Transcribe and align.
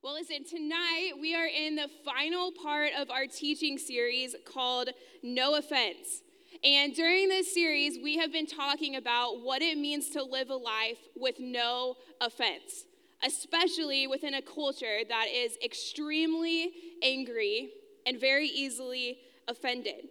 Well, 0.00 0.14
listen, 0.14 0.44
tonight 0.44 1.14
we 1.20 1.34
are 1.34 1.48
in 1.48 1.74
the 1.74 1.88
final 2.04 2.52
part 2.52 2.92
of 2.96 3.10
our 3.10 3.26
teaching 3.26 3.78
series 3.78 4.36
called 4.46 4.90
No 5.24 5.56
Offense. 5.56 6.22
And 6.62 6.94
during 6.94 7.28
this 7.28 7.52
series, 7.52 7.98
we 8.00 8.16
have 8.18 8.30
been 8.30 8.46
talking 8.46 8.94
about 8.94 9.42
what 9.42 9.60
it 9.60 9.76
means 9.76 10.10
to 10.10 10.22
live 10.22 10.50
a 10.50 10.54
life 10.54 10.98
with 11.16 11.40
no 11.40 11.96
offense, 12.20 12.84
especially 13.26 14.06
within 14.06 14.34
a 14.34 14.42
culture 14.42 15.00
that 15.08 15.26
is 15.34 15.58
extremely 15.64 16.70
angry 17.02 17.70
and 18.06 18.20
very 18.20 18.46
easily 18.46 19.18
offended. 19.48 20.10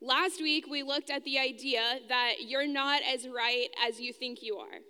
Last 0.00 0.42
week, 0.42 0.66
we 0.68 0.82
looked 0.82 1.10
at 1.10 1.22
the 1.22 1.38
idea 1.38 2.00
that 2.08 2.34
you're 2.40 2.66
not 2.66 3.02
as 3.02 3.28
right 3.28 3.68
as 3.86 4.00
you 4.00 4.12
think 4.12 4.42
you 4.42 4.56
are. 4.56 4.80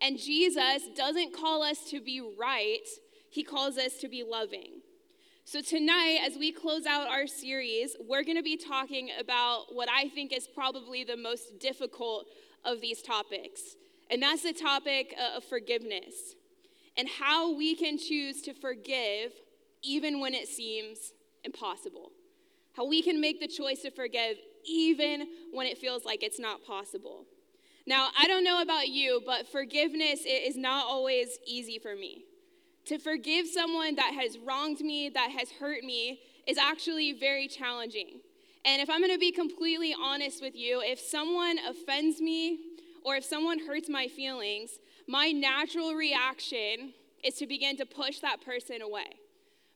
And 0.00 0.18
Jesus 0.18 0.84
doesn't 0.96 1.34
call 1.34 1.64
us 1.64 1.90
to 1.90 2.00
be 2.00 2.20
right, 2.38 2.86
he 3.32 3.42
calls 3.42 3.78
us 3.78 3.96
to 3.96 4.08
be 4.08 4.22
loving. 4.22 4.82
So, 5.44 5.60
tonight, 5.60 6.20
as 6.24 6.36
we 6.36 6.52
close 6.52 6.86
out 6.86 7.08
our 7.08 7.26
series, 7.26 7.96
we're 7.98 8.22
going 8.22 8.36
to 8.36 8.42
be 8.42 8.56
talking 8.56 9.08
about 9.18 9.74
what 9.74 9.88
I 9.90 10.08
think 10.10 10.32
is 10.32 10.46
probably 10.46 11.02
the 11.02 11.16
most 11.16 11.58
difficult 11.58 12.26
of 12.64 12.80
these 12.80 13.02
topics, 13.02 13.74
and 14.10 14.22
that's 14.22 14.42
the 14.42 14.52
topic 14.52 15.14
uh, 15.18 15.38
of 15.38 15.44
forgiveness 15.44 16.36
and 16.96 17.08
how 17.08 17.56
we 17.56 17.74
can 17.74 17.98
choose 17.98 18.42
to 18.42 18.52
forgive 18.52 19.32
even 19.82 20.20
when 20.20 20.34
it 20.34 20.46
seems 20.46 21.12
impossible. 21.42 22.12
How 22.74 22.86
we 22.86 23.02
can 23.02 23.20
make 23.20 23.40
the 23.40 23.48
choice 23.48 23.80
to 23.80 23.90
forgive 23.90 24.36
even 24.64 25.26
when 25.52 25.66
it 25.66 25.78
feels 25.78 26.04
like 26.04 26.22
it's 26.22 26.38
not 26.38 26.64
possible. 26.64 27.24
Now, 27.86 28.10
I 28.16 28.28
don't 28.28 28.44
know 28.44 28.62
about 28.62 28.88
you, 28.88 29.22
but 29.24 29.48
forgiveness 29.48 30.20
is 30.26 30.56
not 30.56 30.86
always 30.86 31.38
easy 31.46 31.78
for 31.78 31.96
me. 31.96 32.26
To 32.86 32.98
forgive 32.98 33.46
someone 33.46 33.94
that 33.94 34.12
has 34.14 34.38
wronged 34.38 34.80
me, 34.80 35.08
that 35.08 35.30
has 35.30 35.50
hurt 35.52 35.84
me, 35.84 36.20
is 36.46 36.58
actually 36.58 37.12
very 37.12 37.46
challenging. 37.46 38.20
And 38.64 38.80
if 38.82 38.90
I'm 38.90 39.00
gonna 39.00 39.18
be 39.18 39.32
completely 39.32 39.94
honest 40.00 40.42
with 40.42 40.56
you, 40.56 40.82
if 40.84 40.98
someone 40.98 41.58
offends 41.68 42.20
me 42.20 42.58
or 43.04 43.16
if 43.16 43.24
someone 43.24 43.58
hurts 43.60 43.88
my 43.88 44.08
feelings, 44.08 44.78
my 45.08 45.30
natural 45.30 45.94
reaction 45.94 46.92
is 47.24 47.34
to 47.34 47.46
begin 47.46 47.76
to 47.76 47.86
push 47.86 48.18
that 48.20 48.40
person 48.44 48.82
away. 48.82 49.18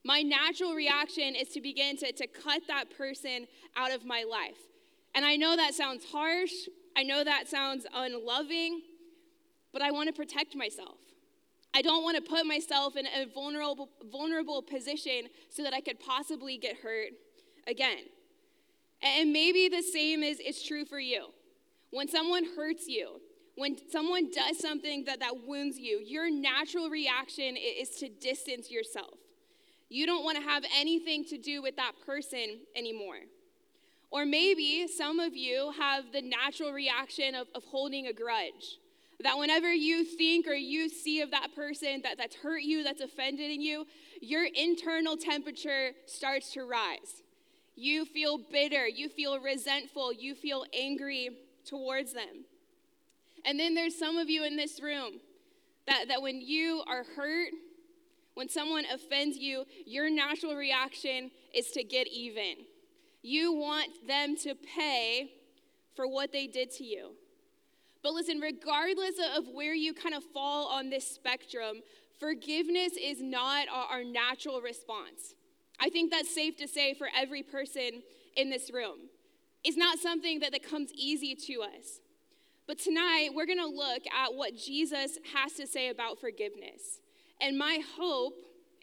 My 0.05 0.23
natural 0.23 0.75
reaction 0.75 1.35
is 1.35 1.49
to 1.51 1.61
begin 1.61 1.97
to, 1.99 2.13
to 2.13 2.27
cut 2.27 2.63
that 2.69 2.97
person 2.97 3.47
out 3.77 3.93
of 3.93 4.05
my 4.05 4.25
life. 4.29 4.59
And 5.15 5.25
I 5.25 5.37
know 5.37 5.57
that 5.57 5.75
sounds 5.75 6.05
harsh, 6.05 6.53
I 6.97 7.03
know 7.03 7.25
that 7.25 7.49
sounds 7.49 7.87
unloving, 7.93 8.83
but 9.73 9.83
I 9.83 9.91
wanna 9.91 10.13
protect 10.13 10.55
myself. 10.55 10.99
I 11.77 11.83
don't 11.83 12.03
want 12.03 12.17
to 12.17 12.23
put 12.23 12.47
myself 12.47 12.97
in 12.97 13.05
a 13.05 13.27
vulnerable, 13.27 13.91
vulnerable 14.11 14.63
position 14.63 15.29
so 15.51 15.63
that 15.63 15.75
I 15.75 15.83
could 15.83 16.01
possibly 16.01 16.57
get 16.57 16.79
hurt 16.79 17.11
again. 17.69 18.05
And 19.03 19.31
maybe 19.31 19.69
the 19.69 19.83
same 19.83 20.23
is, 20.23 20.41
is 20.41 20.63
true 20.63 20.87
for 20.87 20.99
you. 20.99 21.27
When 21.91 22.09
someone 22.09 22.47
hurts 22.57 22.89
you, 22.89 23.21
when 23.57 23.77
someone 23.91 24.31
does 24.31 24.59
something 24.59 25.05
that, 25.05 25.21
that 25.21 25.47
wounds 25.47 25.79
you, 25.79 26.01
your 26.03 26.31
natural 26.31 26.89
reaction 26.89 27.59
is 27.59 27.91
to 27.97 28.09
distance 28.09 28.71
yourself. 28.71 29.19
You 29.91 30.07
don't 30.07 30.25
want 30.25 30.39
to 30.39 30.45
have 30.45 30.65
anything 30.79 31.27
to 31.27 31.37
do 31.37 31.61
with 31.61 31.77
that 31.77 31.93
person 32.07 32.61
anymore. 32.75 33.21
Or 34.11 34.25
maybe 34.25 34.89
some 34.89 35.21
of 35.21 35.37
you 35.37 35.73
have 35.79 36.05
the 36.11 36.23
natural 36.23 36.73
reaction 36.73 37.35
of, 37.35 37.49
of 37.55 37.65
holding 37.65 38.07
a 38.07 38.15
grudge. 38.15 38.79
That 39.23 39.39
whenever 39.39 39.73
you 39.73 40.05
think 40.05 40.47
or 40.47 40.55
you 40.55 40.89
see 40.89 41.21
of 41.23 41.31
that 41.31 41.55
person 41.55 42.03
that, 42.03 42.19
that's 42.19 42.37
hurt 42.37 42.63
you, 42.63 42.85
that's 42.85 43.01
offended 43.01 43.51
in 43.51 43.61
you, 43.61 43.87
your 44.21 44.45
internal 44.45 45.17
temperature 45.17 45.93
starts 46.07 46.53
to 46.53 46.65
rise. 46.65 47.23
You 47.75 48.05
feel 48.05 48.39
bitter, 48.39 48.87
you 48.87 49.09
feel 49.09 49.39
resentful, 49.41 50.13
you 50.13 50.35
feel 50.35 50.65
angry 50.79 51.31
towards 51.67 52.13
them. 52.13 52.45
And 53.45 53.59
then 53.59 53.75
there's 53.75 53.99
some 53.99 54.17
of 54.17 54.29
you 54.29 54.45
in 54.45 54.57
this 54.57 54.81
room 54.83 55.21
that, 55.87 56.09
that 56.09 56.21
when 56.21 56.41
you 56.41 56.83
are 56.87 57.05
hurt, 57.17 57.51
when 58.35 58.49
someone 58.49 58.85
offends 58.93 59.39
you, 59.39 59.65
your 59.87 60.11
natural 60.11 60.55
reaction 60.57 61.31
is 61.55 61.71
to 61.71 61.83
get 61.83 62.07
even. 62.09 62.57
You 63.23 63.55
want 63.55 64.07
them 64.07 64.37
to 64.43 64.55
pay 64.55 65.31
for 65.95 66.07
what 66.07 66.33
they 66.33 66.47
did 66.47 66.71
to 66.73 66.85
you. 66.85 67.13
But 68.07 68.15
listen, 68.15 68.39
regardless 68.39 69.17
of 69.37 69.49
where 69.53 69.75
you 69.75 69.93
kind 69.93 70.15
of 70.15 70.23
fall 70.23 70.69
on 70.69 70.91
this 70.91 71.05
spectrum, 71.05 71.79
forgiveness 72.21 72.93
is 72.93 73.21
not 73.21 73.67
our 73.69 74.05
natural 74.05 74.61
response. 74.61 75.35
I 75.81 75.89
think 75.89 76.13
that's 76.13 76.33
safe 76.33 76.57
to 76.59 76.69
say 76.69 76.95
for 76.95 77.09
every 77.19 77.43
person 77.43 78.05
in 78.37 78.49
this 78.49 78.73
room. 78.73 79.09
It's 79.65 79.77
not 79.77 79.99
something 79.99 80.39
that, 80.39 80.53
that 80.53 80.63
comes 80.63 80.93
easy 80.95 81.35
to 81.49 81.63
us. 81.63 81.99
But 82.69 82.79
tonight, 82.79 83.31
we're 83.35 83.45
going 83.45 83.59
to 83.59 83.67
look 83.67 84.03
at 84.17 84.35
what 84.35 84.57
Jesus 84.57 85.19
has 85.35 85.55
to 85.55 85.67
say 85.67 85.89
about 85.89 86.21
forgiveness. 86.21 87.01
And 87.41 87.59
my 87.59 87.81
hope 87.97 88.35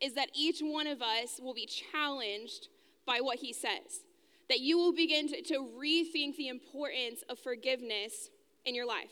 is 0.01 0.16
that 0.16 0.31
each 0.35 0.59
one 0.59 0.85
of 0.85 1.01
us 1.01 1.39
will 1.41 1.53
be 1.53 1.69
challenged 1.94 2.67
by 3.07 3.19
what 3.22 3.38
he 3.38 3.53
says, 3.53 4.03
that 4.50 4.59
you 4.59 4.78
will 4.78 4.94
begin 4.94 5.29
to, 5.29 5.41
to 5.44 5.66
rethink 5.79 6.35
the 6.35 6.50
importance 6.50 7.23
of 7.29 7.39
forgiveness 7.39 8.29
in 8.66 8.75
your 8.75 8.85
life. 8.85 9.12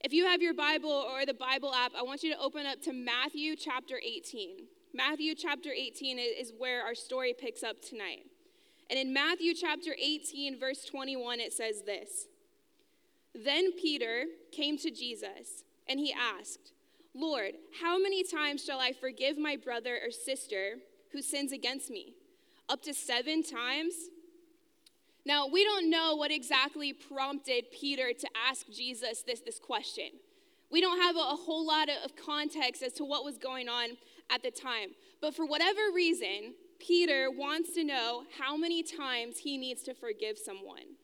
If 0.00 0.12
you 0.12 0.26
have 0.26 0.40
your 0.40 0.54
Bible 0.54 0.90
or 0.90 1.26
the 1.26 1.34
Bible 1.34 1.74
app, 1.74 1.92
I 1.98 2.02
want 2.02 2.22
you 2.22 2.32
to 2.32 2.40
open 2.40 2.66
up 2.66 2.80
to 2.82 2.92
Matthew 2.92 3.56
chapter 3.56 4.00
18. 4.04 4.66
Matthew 4.94 5.34
chapter 5.34 5.70
18 5.70 6.18
is 6.18 6.52
where 6.56 6.82
our 6.82 6.94
story 6.94 7.34
picks 7.38 7.62
up 7.62 7.82
tonight. 7.82 8.26
And 8.90 8.98
in 8.98 9.12
Matthew 9.12 9.54
chapter 9.54 9.94
18, 10.00 10.58
verse 10.58 10.84
21, 10.84 11.40
it 11.40 11.52
says 11.52 11.82
this 11.82 12.26
Then 13.34 13.72
Peter 13.72 14.24
came 14.52 14.78
to 14.78 14.90
Jesus 14.90 15.64
and 15.88 15.98
he 15.98 16.12
asked, 16.12 16.72
Lord, 17.14 17.54
how 17.82 17.98
many 17.98 18.22
times 18.22 18.64
shall 18.64 18.78
I 18.78 18.92
forgive 18.92 19.36
my 19.36 19.56
brother 19.56 19.98
or 20.04 20.10
sister 20.10 20.76
who 21.12 21.22
sins 21.22 21.52
against 21.52 21.90
me? 21.90 22.14
Up 22.68 22.82
to 22.82 22.94
seven 22.94 23.42
times? 23.42 23.94
Now, 25.28 25.46
we 25.46 25.62
don't 25.62 25.90
know 25.90 26.16
what 26.16 26.30
exactly 26.30 26.94
prompted 26.94 27.70
Peter 27.70 28.14
to 28.18 28.28
ask 28.48 28.64
Jesus 28.72 29.22
this, 29.26 29.40
this 29.40 29.58
question. 29.58 30.08
We 30.70 30.80
don't 30.80 31.02
have 31.02 31.16
a, 31.16 31.18
a 31.18 31.36
whole 31.36 31.66
lot 31.66 31.90
of 32.02 32.16
context 32.16 32.82
as 32.82 32.94
to 32.94 33.04
what 33.04 33.26
was 33.26 33.36
going 33.36 33.68
on 33.68 33.98
at 34.30 34.42
the 34.42 34.50
time. 34.50 34.92
But 35.20 35.34
for 35.36 35.44
whatever 35.44 35.80
reason, 35.94 36.54
Peter 36.78 37.28
wants 37.30 37.74
to 37.74 37.84
know 37.84 38.22
how 38.38 38.56
many 38.56 38.82
times 38.82 39.36
he 39.40 39.58
needs 39.58 39.82
to 39.82 39.92
forgive 39.92 40.38
someone. 40.38 40.96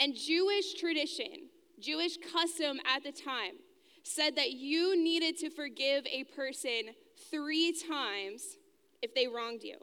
And 0.00 0.16
Jewish 0.16 0.74
tradition, 0.74 1.50
Jewish 1.78 2.16
custom 2.32 2.80
at 2.84 3.04
the 3.04 3.12
time, 3.12 3.58
said 4.02 4.34
that 4.34 4.50
you 4.50 5.00
needed 5.00 5.38
to 5.38 5.50
forgive 5.50 6.04
a 6.06 6.24
person 6.24 6.96
three 7.30 7.72
times 7.88 8.56
if 9.02 9.14
they 9.14 9.28
wronged 9.28 9.62
you. 9.62 9.76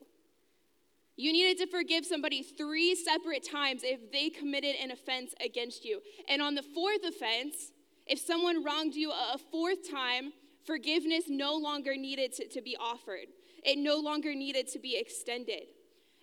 You 1.18 1.34
needed 1.34 1.58
to 1.58 1.68
forgive 1.68 2.06
somebody 2.06 2.44
three 2.44 2.94
separate 2.96 3.44
times 3.44 3.82
if 3.84 4.12
they 4.12 4.30
committed 4.30 4.76
an 4.82 4.92
offense 4.92 5.34
against 5.44 5.84
you. 5.84 6.00
And 6.30 6.42
on 6.42 6.54
the 6.54 6.62
fourth 6.62 7.04
offense, 7.04 7.72
if 8.06 8.20
someone 8.20 8.64
wronged 8.64 8.94
you 8.94 9.12
a 9.12 9.38
fourth 9.52 9.90
time, 9.90 10.32
forgiveness 10.66 11.24
no 11.28 11.56
longer 11.56 11.98
needed 11.98 12.34
to, 12.34 12.48
to 12.50 12.62
be 12.62 12.78
offered, 12.80 13.28
it 13.66 13.80
no 13.80 13.98
longer 13.98 14.36
needed 14.36 14.68
to 14.70 14.80
be 14.80 14.96
extended. 14.96 15.64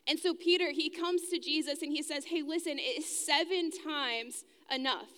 And 0.06 0.19
so 0.19 0.32
Peter, 0.32 0.71
he 0.71 0.91
comes 0.91 1.22
to 1.31 1.41
Jesus 1.41 1.82
and 1.82 1.91
he 1.91 2.03
says, 2.03 2.26
Hey, 2.26 2.43
listen, 2.43 2.75
it's 2.78 3.26
seven 3.26 3.71
times 3.84 4.44
enough? 4.72 5.09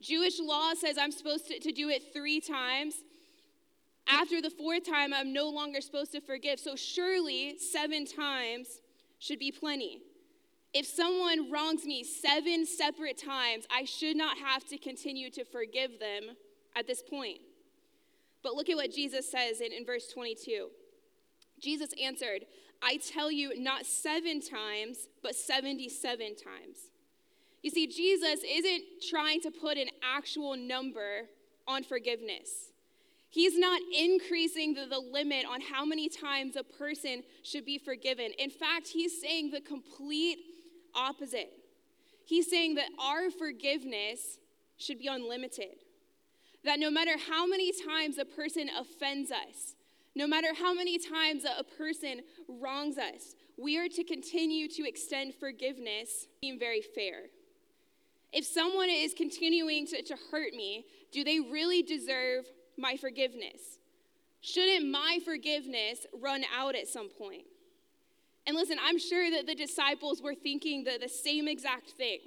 Jewish 0.00 0.40
law 0.40 0.72
says 0.74 0.96
I'm 0.98 1.12
supposed 1.12 1.46
to, 1.48 1.60
to 1.60 1.72
do 1.72 1.90
it 1.90 2.12
three 2.12 2.40
times. 2.40 2.94
After 4.08 4.40
the 4.42 4.50
fourth 4.50 4.84
time, 4.84 5.14
I'm 5.14 5.32
no 5.32 5.48
longer 5.48 5.80
supposed 5.80 6.12
to 6.12 6.20
forgive. 6.20 6.58
So 6.58 6.76
surely 6.76 7.58
seven 7.58 8.06
times 8.06 8.80
should 9.18 9.38
be 9.38 9.52
plenty. 9.52 10.02
If 10.72 10.86
someone 10.86 11.50
wrongs 11.50 11.84
me 11.84 12.04
seven 12.04 12.64
separate 12.64 13.18
times, 13.18 13.66
I 13.74 13.84
should 13.84 14.16
not 14.16 14.38
have 14.38 14.64
to 14.66 14.78
continue 14.78 15.30
to 15.30 15.44
forgive 15.44 15.98
them 15.98 16.36
at 16.76 16.86
this 16.86 17.02
point. 17.02 17.38
But 18.42 18.54
look 18.54 18.68
at 18.68 18.76
what 18.76 18.92
Jesus 18.92 19.30
says 19.30 19.60
in, 19.60 19.72
in 19.72 19.84
verse 19.84 20.08
22. 20.12 20.68
Jesus 21.60 21.90
answered, 22.02 22.46
I 22.82 22.96
tell 22.96 23.30
you, 23.30 23.60
not 23.60 23.84
seven 23.84 24.40
times, 24.40 25.08
but 25.22 25.34
77 25.34 26.36
times. 26.36 26.90
You 27.62 27.70
see, 27.70 27.86
Jesus 27.86 28.40
isn't 28.48 28.82
trying 29.10 29.40
to 29.42 29.50
put 29.50 29.76
an 29.76 29.88
actual 30.02 30.56
number 30.56 31.28
on 31.66 31.84
forgiveness. 31.84 32.69
He's 33.30 33.56
not 33.56 33.80
increasing 33.96 34.74
the, 34.74 34.86
the 34.86 34.98
limit 34.98 35.44
on 35.48 35.60
how 35.60 35.84
many 35.84 36.08
times 36.08 36.56
a 36.56 36.64
person 36.64 37.22
should 37.42 37.64
be 37.64 37.78
forgiven. 37.78 38.32
In 38.38 38.50
fact, 38.50 38.88
he's 38.88 39.20
saying 39.20 39.50
the 39.50 39.60
complete 39.60 40.38
opposite. 40.94 41.52
He's 42.24 42.50
saying 42.50 42.74
that 42.74 42.88
our 42.98 43.30
forgiveness 43.30 44.38
should 44.76 44.98
be 44.98 45.06
unlimited. 45.06 45.76
That 46.64 46.78
no 46.78 46.90
matter 46.90 47.16
how 47.30 47.46
many 47.46 47.72
times 47.72 48.18
a 48.18 48.24
person 48.24 48.68
offends 48.78 49.30
us, 49.30 49.74
No 50.16 50.26
matter 50.26 50.48
how 50.54 50.74
many 50.74 50.98
times 50.98 51.44
a 51.44 51.62
person 51.62 52.22
wrongs 52.48 52.98
us, 52.98 53.36
we 53.56 53.78
are 53.78 53.88
to 53.88 54.02
continue 54.02 54.68
to 54.68 54.88
extend 54.88 55.34
forgiveness, 55.34 56.26
being 56.40 56.58
very 56.58 56.82
fair. 56.82 57.26
If 58.32 58.44
someone 58.44 58.90
is 58.90 59.14
continuing 59.14 59.86
to, 59.88 60.02
to 60.02 60.16
hurt 60.30 60.52
me, 60.52 60.86
do 61.12 61.24
they 61.24 61.40
really 61.40 61.82
deserve 61.82 62.46
my 62.80 62.96
forgiveness? 62.96 63.78
Shouldn't 64.40 64.90
my 64.90 65.18
forgiveness 65.24 66.06
run 66.20 66.44
out 66.56 66.74
at 66.74 66.88
some 66.88 67.08
point? 67.10 67.44
And 68.46 68.56
listen, 68.56 68.78
I'm 68.82 68.98
sure 68.98 69.30
that 69.30 69.46
the 69.46 69.54
disciples 69.54 70.22
were 70.22 70.34
thinking 70.34 70.84
the, 70.84 70.98
the 71.00 71.08
same 71.08 71.46
exact 71.46 71.90
thing. 71.90 72.20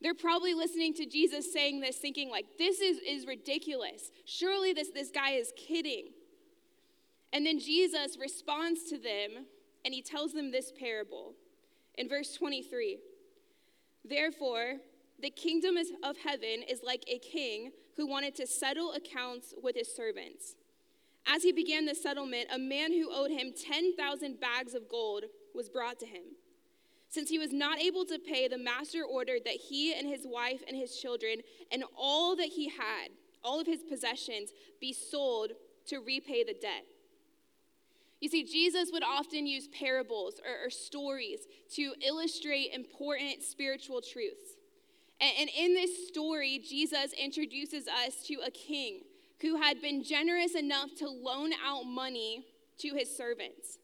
They're 0.00 0.14
probably 0.14 0.54
listening 0.54 0.94
to 0.94 1.06
Jesus 1.06 1.52
saying 1.52 1.80
this, 1.80 1.96
thinking, 1.96 2.30
like, 2.30 2.46
this 2.58 2.80
is, 2.80 2.98
is 2.98 3.26
ridiculous. 3.26 4.10
Surely 4.24 4.72
this, 4.72 4.90
this 4.90 5.10
guy 5.10 5.30
is 5.30 5.52
kidding. 5.56 6.10
And 7.32 7.44
then 7.44 7.58
Jesus 7.58 8.16
responds 8.18 8.84
to 8.90 8.98
them 8.98 9.46
and 9.84 9.94
he 9.94 10.02
tells 10.02 10.32
them 10.32 10.50
this 10.50 10.72
parable 10.72 11.34
in 11.96 12.08
verse 12.08 12.32
23. 12.34 12.98
Therefore, 14.04 14.74
the 15.20 15.30
kingdom 15.30 15.76
of 16.02 16.16
heaven 16.18 16.62
is 16.68 16.82
like 16.82 17.04
a 17.08 17.18
king 17.18 17.72
who 17.96 18.06
wanted 18.06 18.34
to 18.36 18.46
settle 18.46 18.92
accounts 18.92 19.54
with 19.62 19.74
his 19.74 19.94
servants. 19.94 20.54
As 21.26 21.42
he 21.42 21.52
began 21.52 21.84
the 21.84 21.94
settlement, 21.94 22.48
a 22.52 22.58
man 22.58 22.92
who 22.92 23.12
owed 23.12 23.30
him 23.30 23.52
10,000 23.52 24.40
bags 24.40 24.74
of 24.74 24.88
gold 24.88 25.24
was 25.54 25.68
brought 25.68 25.98
to 26.00 26.06
him. 26.06 26.22
Since 27.10 27.30
he 27.30 27.38
was 27.38 27.52
not 27.52 27.80
able 27.80 28.04
to 28.06 28.18
pay, 28.18 28.48
the 28.48 28.58
master 28.58 29.02
ordered 29.04 29.44
that 29.44 29.54
he 29.54 29.94
and 29.94 30.06
his 30.06 30.22
wife 30.24 30.62
and 30.66 30.76
his 30.76 30.96
children 30.98 31.38
and 31.72 31.84
all 31.96 32.36
that 32.36 32.48
he 32.48 32.68
had, 32.68 33.08
all 33.42 33.60
of 33.60 33.66
his 33.66 33.82
possessions, 33.82 34.50
be 34.80 34.92
sold 34.92 35.52
to 35.86 35.98
repay 35.98 36.44
the 36.44 36.54
debt. 36.54 36.84
You 38.20 38.28
see, 38.28 38.44
Jesus 38.44 38.90
would 38.92 39.04
often 39.04 39.46
use 39.46 39.68
parables 39.68 40.40
or, 40.44 40.66
or 40.66 40.70
stories 40.70 41.40
to 41.74 41.94
illustrate 42.06 42.72
important 42.72 43.42
spiritual 43.42 44.02
truths. 44.02 44.57
And, 45.20 45.50
in 45.56 45.74
this 45.74 46.08
story, 46.08 46.62
Jesus 46.64 47.12
introduces 47.12 47.88
us 47.88 48.22
to 48.28 48.34
a 48.46 48.50
king 48.50 49.00
who 49.40 49.60
had 49.60 49.80
been 49.82 50.04
generous 50.04 50.54
enough 50.54 50.90
to 50.98 51.08
loan 51.08 51.50
out 51.64 51.84
money 51.84 52.44
to 52.78 52.94
his 52.94 53.14
servants. 53.14 53.78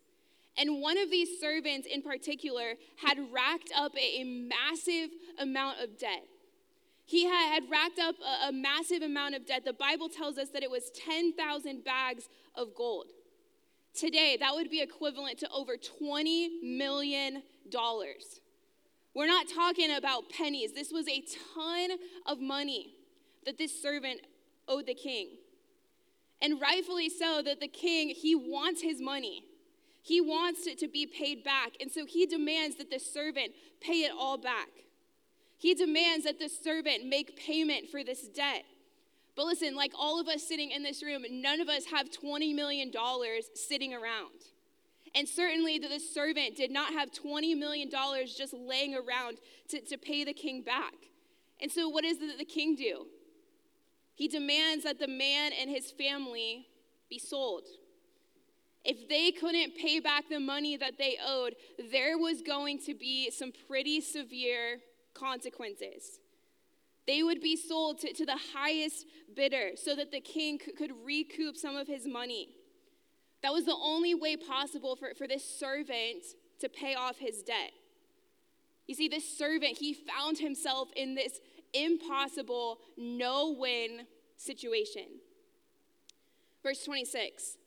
And 0.56 0.80
one 0.80 0.96
of 0.98 1.10
these 1.10 1.40
servants 1.40 1.88
in 1.92 2.02
particular 2.02 2.74
had 2.96 3.18
racked 3.32 3.72
up 3.76 3.92
a, 3.96 4.22
massive 4.24 5.10
amount 5.38 5.80
of 5.80 5.98
debt. 5.98 6.24
He 7.06 7.24
had, 7.24 7.64
racked 7.70 7.98
up 7.98 8.14
a, 8.20 8.48
a 8.48 8.52
massive 8.52 9.02
amount 9.02 9.34
of 9.34 9.46
debt. 9.46 9.64
The 9.64 9.72
Bible 9.72 10.08
tells 10.08 10.38
us 10.38 10.50
that 10.50 10.62
it 10.62 10.70
was 10.70 10.90
10,000 10.90 11.84
bags 11.84 12.28
of 12.54 12.74
gold. 12.76 13.06
Today, 13.94 14.36
that 14.40 14.54
would 14.54 14.70
be 14.70 14.80
equivalent 14.80 15.38
to 15.38 15.48
over 15.50 15.74
$20 15.76 16.62
million. 16.62 17.42
We're 19.14 19.26
not 19.26 19.46
talking 19.48 19.94
about 19.94 20.28
pennies. 20.28 20.72
This 20.72 20.92
was 20.92 21.08
a 21.08 21.24
ton 21.54 21.90
of 22.26 22.40
money 22.40 22.94
that 23.46 23.58
this 23.58 23.80
servant 23.80 24.20
owed 24.66 24.86
the 24.86 24.94
king. 24.94 25.28
And 26.42 26.60
rightfully 26.60 27.08
so, 27.08 27.40
that 27.42 27.60
the 27.60 27.68
king, 27.68 28.08
he 28.08 28.34
wants 28.34 28.82
his 28.82 29.00
money. 29.00 29.44
He 30.02 30.20
wants 30.20 30.66
it 30.66 30.78
to 30.80 30.88
be 30.88 31.06
paid 31.06 31.44
back. 31.44 31.72
And 31.80 31.90
so 31.90 32.04
he 32.04 32.26
demands 32.26 32.76
that 32.76 32.90
the 32.90 32.98
servant 32.98 33.52
pay 33.80 34.02
it 34.02 34.12
all 34.18 34.36
back. 34.36 34.68
He 35.56 35.74
demands 35.74 36.24
that 36.24 36.38
the 36.38 36.48
servant 36.48 37.06
make 37.06 37.38
payment 37.38 37.88
for 37.88 38.04
this 38.04 38.28
debt. 38.28 38.64
But 39.36 39.46
listen, 39.46 39.74
like 39.74 39.92
all 39.98 40.20
of 40.20 40.28
us 40.28 40.46
sitting 40.46 40.70
in 40.70 40.82
this 40.82 41.02
room, 41.02 41.24
none 41.30 41.60
of 41.60 41.68
us 41.68 41.86
have 41.86 42.10
$20 42.10 42.54
million 42.54 42.92
sitting 43.54 43.94
around. 43.94 44.53
And 45.14 45.28
certainly 45.28 45.78
the 45.78 46.00
servant 46.00 46.56
did 46.56 46.70
not 46.70 46.92
have 46.92 47.10
$20 47.12 47.56
million 47.56 47.90
just 48.36 48.52
laying 48.52 48.94
around 48.94 49.38
to, 49.68 49.80
to 49.80 49.96
pay 49.96 50.24
the 50.24 50.32
king 50.32 50.62
back. 50.62 50.94
And 51.60 51.70
so, 51.70 51.88
what 51.88 52.02
does 52.02 52.18
the, 52.18 52.32
the 52.36 52.44
king 52.44 52.74
do? 52.74 53.06
He 54.14 54.28
demands 54.28 54.84
that 54.84 54.98
the 54.98 55.08
man 55.08 55.52
and 55.58 55.70
his 55.70 55.92
family 55.92 56.66
be 57.08 57.18
sold. 57.18 57.62
If 58.84 59.08
they 59.08 59.30
couldn't 59.30 59.76
pay 59.76 59.98
back 60.00 60.24
the 60.28 60.40
money 60.40 60.76
that 60.76 60.98
they 60.98 61.16
owed, 61.24 61.54
there 61.90 62.18
was 62.18 62.42
going 62.42 62.80
to 62.80 62.94
be 62.94 63.30
some 63.30 63.50
pretty 63.66 64.00
severe 64.00 64.80
consequences. 65.14 66.20
They 67.06 67.22
would 67.22 67.40
be 67.40 67.56
sold 67.56 68.00
to, 68.00 68.12
to 68.12 68.26
the 68.26 68.38
highest 68.54 69.06
bidder 69.34 69.70
so 69.76 69.94
that 69.94 70.10
the 70.10 70.20
king 70.20 70.58
could 70.58 70.92
recoup 71.04 71.56
some 71.56 71.76
of 71.76 71.86
his 71.86 72.06
money. 72.06 72.48
That 73.44 73.52
was 73.52 73.66
the 73.66 73.76
only 73.76 74.14
way 74.14 74.38
possible 74.38 74.96
for, 74.96 75.12
for 75.18 75.28
this 75.28 75.44
servant 75.44 76.24
to 76.60 76.68
pay 76.70 76.94
off 76.94 77.18
his 77.18 77.42
debt. 77.42 77.72
You 78.86 78.94
see, 78.94 79.06
this 79.06 79.36
servant, 79.36 79.76
he 79.76 79.92
found 79.92 80.38
himself 80.38 80.88
in 80.96 81.14
this 81.14 81.40
impossible, 81.74 82.78
no 82.96 83.54
win 83.58 84.06
situation. 84.38 85.20
Verse 86.62 86.84
26 86.84 87.58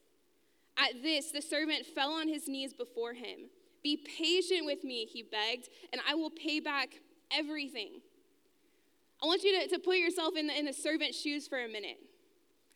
At 0.79 1.03
this, 1.03 1.31
the 1.31 1.43
servant 1.43 1.85
fell 1.85 2.11
on 2.11 2.27
his 2.27 2.47
knees 2.47 2.73
before 2.73 3.13
him. 3.13 3.51
Be 3.83 3.97
patient 3.97 4.65
with 4.65 4.83
me, 4.83 5.05
he 5.05 5.21
begged, 5.21 5.69
and 5.93 6.01
I 6.09 6.15
will 6.15 6.31
pay 6.31 6.59
back 6.59 6.89
everything. 7.31 8.01
I 9.21 9.27
want 9.27 9.43
you 9.43 9.61
to, 9.61 9.67
to 9.75 9.79
put 9.79 9.97
yourself 9.97 10.35
in 10.35 10.47
the, 10.47 10.57
in 10.57 10.65
the 10.65 10.73
servant's 10.73 11.21
shoes 11.21 11.47
for 11.47 11.63
a 11.63 11.67
minute. 11.67 11.99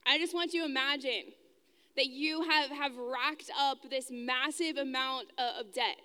I 0.06 0.20
just 0.20 0.36
want 0.36 0.54
you 0.54 0.62
to 0.62 0.68
imagine 0.68 1.34
that 1.96 2.08
you 2.08 2.44
have, 2.44 2.70
have 2.72 2.92
racked 2.98 3.52
up 3.60 3.90
this 3.90 4.08
massive 4.12 4.78
amount 4.78 5.28
of 5.38 5.74
debt, 5.74 5.98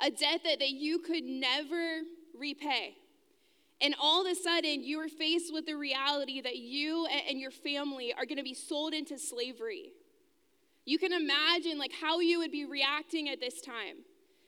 a 0.00 0.10
debt 0.10 0.40
that, 0.44 0.58
that 0.60 0.70
you 0.70 1.00
could 1.00 1.24
never 1.24 2.00
repay. 2.38 2.96
And 3.80 3.94
all 4.00 4.26
of 4.26 4.30
a 4.30 4.34
sudden, 4.34 4.82
you 4.82 4.98
are 5.00 5.08
faced 5.08 5.52
with 5.52 5.66
the 5.66 5.74
reality 5.74 6.40
that 6.40 6.56
you 6.56 7.06
and 7.06 7.38
your 7.38 7.52
family 7.52 8.12
are 8.12 8.26
going 8.26 8.38
to 8.38 8.44
be 8.44 8.54
sold 8.54 8.92
into 8.92 9.18
slavery. 9.18 9.92
You 10.84 10.98
can 10.98 11.12
imagine 11.12 11.78
like 11.78 11.92
how 12.00 12.18
you 12.20 12.38
would 12.38 12.50
be 12.50 12.64
reacting 12.64 13.28
at 13.28 13.40
this 13.40 13.60
time. 13.60 14.04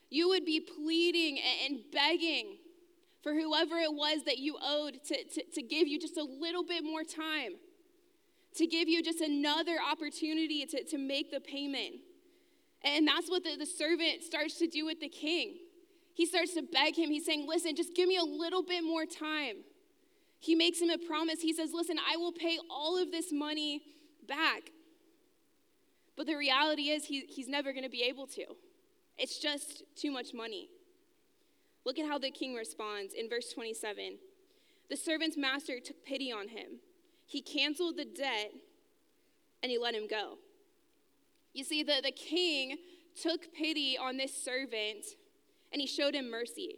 You 0.09 0.29
would 0.31 0.45
be 0.45 0.61
pleading 0.61 1.39
and 1.65 1.79
begging 1.93 2.57
for 3.23 3.35
whoever 3.35 3.77
it 3.77 3.93
was 3.93 4.25
that 4.25 4.39
you 4.39 4.57
owed 4.61 5.05
to, 5.05 5.25
to, 5.25 5.43
to 5.55 5.63
give 5.63 5.87
you 5.87 6.01
just 6.01 6.17
a 6.17 6.25
little 6.25 6.65
bit 6.65 6.83
more 6.83 7.05
time, 7.05 7.53
to 8.57 8.67
give 8.67 8.89
you 8.89 9.03
just 9.03 9.21
another 9.21 9.77
opportunity 9.91 10.67
to, 10.67 10.85
to 10.85 10.99
make 10.99 11.31
the 11.31 11.41
payment. 11.41 11.97
And 12.83 13.07
that's 13.07 13.29
what 13.29 13.45
the, 13.45 13.57
the 13.57 13.67
servant 13.67 14.23
starts 14.23 14.59
to 14.59 14.67
do 14.67 14.87
with 14.87 15.01
the 15.01 15.09
king. 15.09 15.57
He 16.15 16.27
starts 16.27 16.55
to 16.55 16.63
beg 16.63 16.97
him. 16.97 17.11
He's 17.11 17.25
saying, 17.25 17.47
Listen, 17.47 17.77
just 17.77 17.95
give 17.95 18.09
me 18.09 18.17
a 18.17 18.25
little 18.25 18.63
bit 18.63 18.83
more 18.83 19.07
time. 19.07 19.57
He 20.39 20.55
makes 20.55 20.81
him 20.81 20.91
a 20.91 20.99
promise. 20.99 21.41
He 21.41 21.53
says, 21.53 21.71
Listen, 21.73 21.97
I 21.99 22.17
will 22.17 22.33
pay 22.33 22.59
all 22.71 23.01
of 23.01 23.11
this 23.11 23.33
money 23.33 23.83
back. 24.27 24.71
But 26.17 26.27
the 26.27 26.37
reality 26.37 26.91
is, 26.91 27.05
he, 27.05 27.21
he's 27.29 27.49
never 27.49 27.73
going 27.73 27.85
to 27.85 27.91
be 27.91 28.03
able 28.03 28.27
to. 28.29 28.45
It's 29.17 29.39
just 29.39 29.85
too 29.97 30.11
much 30.11 30.35
money. 30.35 30.69
Look 31.85 31.99
at 31.99 32.07
how 32.07 32.19
the 32.19 32.31
king 32.31 32.55
responds 32.55 33.15
in 33.15 33.29
verse 33.29 33.53
27. 33.53 34.19
The 34.89 34.97
servant's 34.97 35.37
master 35.37 35.79
took 35.83 36.05
pity 36.05 36.33
on 36.33 36.49
him. 36.49 36.81
He 37.31 37.43
canceled 37.43 37.97
the 37.97 38.05
debt 38.05 38.51
and 39.63 39.71
he 39.71 39.79
let 39.79 39.95
him 39.95 40.09
go. 40.09 40.39
You 41.55 41.63
see, 41.63 41.85
the, 41.85 42.01
the 42.03 42.11
king 42.11 42.77
took 43.23 43.55
pity 43.55 43.97
on 43.97 44.17
this 44.17 44.35
servant 44.35 45.05
and 45.73 45.81
he 45.81 45.87
showed 45.87 46.17
him 46.17 46.29
mercy. 46.29 46.75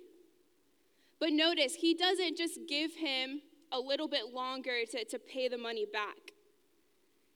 But 1.18 1.32
notice, 1.32 1.76
he 1.76 1.94
doesn't 1.94 2.36
just 2.36 2.58
give 2.68 2.94
him 2.96 3.40
a 3.72 3.80
little 3.80 4.08
bit 4.08 4.34
longer 4.34 4.80
to, 4.90 5.06
to 5.06 5.18
pay 5.18 5.48
the 5.48 5.56
money 5.56 5.86
back. 5.90 6.32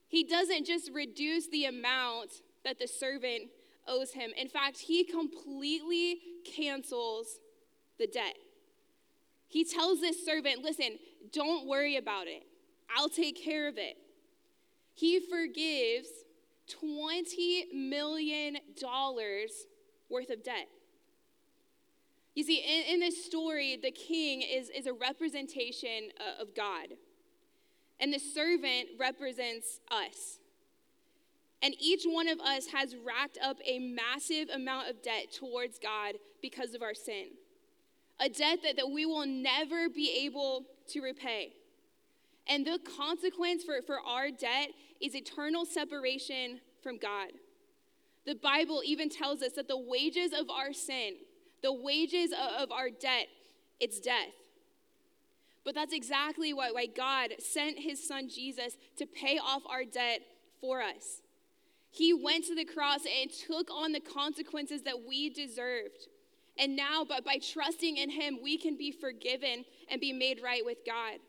He 0.07 0.23
doesn't 0.23 0.67
just 0.67 0.91
reduce 0.93 1.47
the 1.47 1.65
amount 1.65 2.29
that 2.63 2.77
the 2.77 2.87
servant 2.87 3.49
owes 3.87 4.11
him. 4.11 4.29
In 4.37 4.47
fact, 4.47 4.77
he 4.77 5.03
completely 5.03 6.19
cancels 6.45 7.39
the 7.97 8.05
debt. 8.05 8.37
He 9.47 9.63
tells 9.65 10.01
this 10.01 10.23
servant, 10.23 10.61
listen, 10.61 10.99
don't 11.33 11.65
worry 11.65 11.95
about 11.95 12.27
it. 12.27 12.43
I'll 12.95 13.09
take 13.09 13.41
care 13.43 13.67
of 13.67 13.77
it. 13.77 13.97
He 14.93 15.19
forgives 15.19 16.09
$20 16.83 17.73
million 17.73 18.57
worth 20.09 20.29
of 20.29 20.43
debt. 20.43 20.67
You 22.35 22.43
see, 22.43 22.57
in, 22.57 22.95
in, 22.95 22.99
this 22.99 23.25
story, 23.25 23.79
the 23.81 23.91
king 23.91 24.41
is, 24.41 24.69
is 24.69 24.85
a 24.85 24.93
representation 24.93 26.09
of 26.39 26.53
God, 26.55 26.89
and 27.99 28.13
the 28.13 28.19
servant 28.19 28.89
represents 28.99 29.79
us. 29.89 30.39
And 31.63 31.73
each 31.79 32.03
one 32.05 32.27
of 32.27 32.39
us 32.39 32.67
has 32.67 32.95
racked 32.95 33.39
up 33.43 33.57
a 33.65 33.79
massive 33.79 34.49
amount 34.49 34.89
of 34.89 35.01
debt 35.01 35.31
towards 35.33 35.79
God 35.79 36.15
because 36.41 36.75
of 36.75 36.83
our 36.83 36.93
sin 36.93 37.29
a 38.19 38.29
debt 38.29 38.59
that, 38.63 38.77
that 38.77 38.89
we 38.89 39.05
will 39.05 39.25
never 39.25 39.89
be 39.89 40.25
able 40.25 40.65
to 40.89 41.01
repay. 41.01 41.53
And 42.49 42.65
the 42.65 42.79
consequence 42.97 43.63
for, 43.63 43.81
for 43.85 43.99
our 43.99 44.31
debt 44.31 44.69
is 45.01 45.15
eternal 45.15 45.65
separation 45.65 46.61
from 46.81 46.97
God. 46.97 47.29
The 48.25 48.35
Bible 48.35 48.81
even 48.85 49.09
tells 49.09 49.41
us 49.41 49.53
that 49.53 49.67
the 49.67 49.77
wages 49.77 50.31
of 50.33 50.49
our 50.49 50.73
sin, 50.73 51.15
the 51.63 51.73
wages 51.73 52.31
of 52.59 52.71
our 52.71 52.89
debt, 52.89 53.27
it's 53.79 53.99
death. 53.99 54.33
But 55.63 55.75
that's 55.75 55.93
exactly 55.93 56.53
why, 56.53 56.71
why 56.71 56.85
God 56.85 57.31
sent 57.39 57.77
his 57.79 58.05
son 58.05 58.29
Jesus 58.29 58.77
to 58.97 59.05
pay 59.05 59.37
off 59.37 59.63
our 59.69 59.83
debt 59.83 60.21
for 60.61 60.81
us. 60.81 61.21
He 61.91 62.13
went 62.13 62.45
to 62.45 62.55
the 62.55 62.65
cross 62.65 63.01
and 63.05 63.31
took 63.31 63.69
on 63.71 63.91
the 63.91 63.99
consequences 63.99 64.83
that 64.83 64.95
we 65.07 65.29
deserved. 65.29 66.07
And 66.57 66.75
now, 66.75 67.05
but 67.07 67.23
by 67.23 67.39
trusting 67.39 67.97
in 67.97 68.09
him, 68.09 68.39
we 68.41 68.57
can 68.57 68.77
be 68.77 68.91
forgiven 68.91 69.65
and 69.89 70.01
be 70.01 70.13
made 70.13 70.41
right 70.43 70.65
with 70.65 70.79
God. 70.85 71.19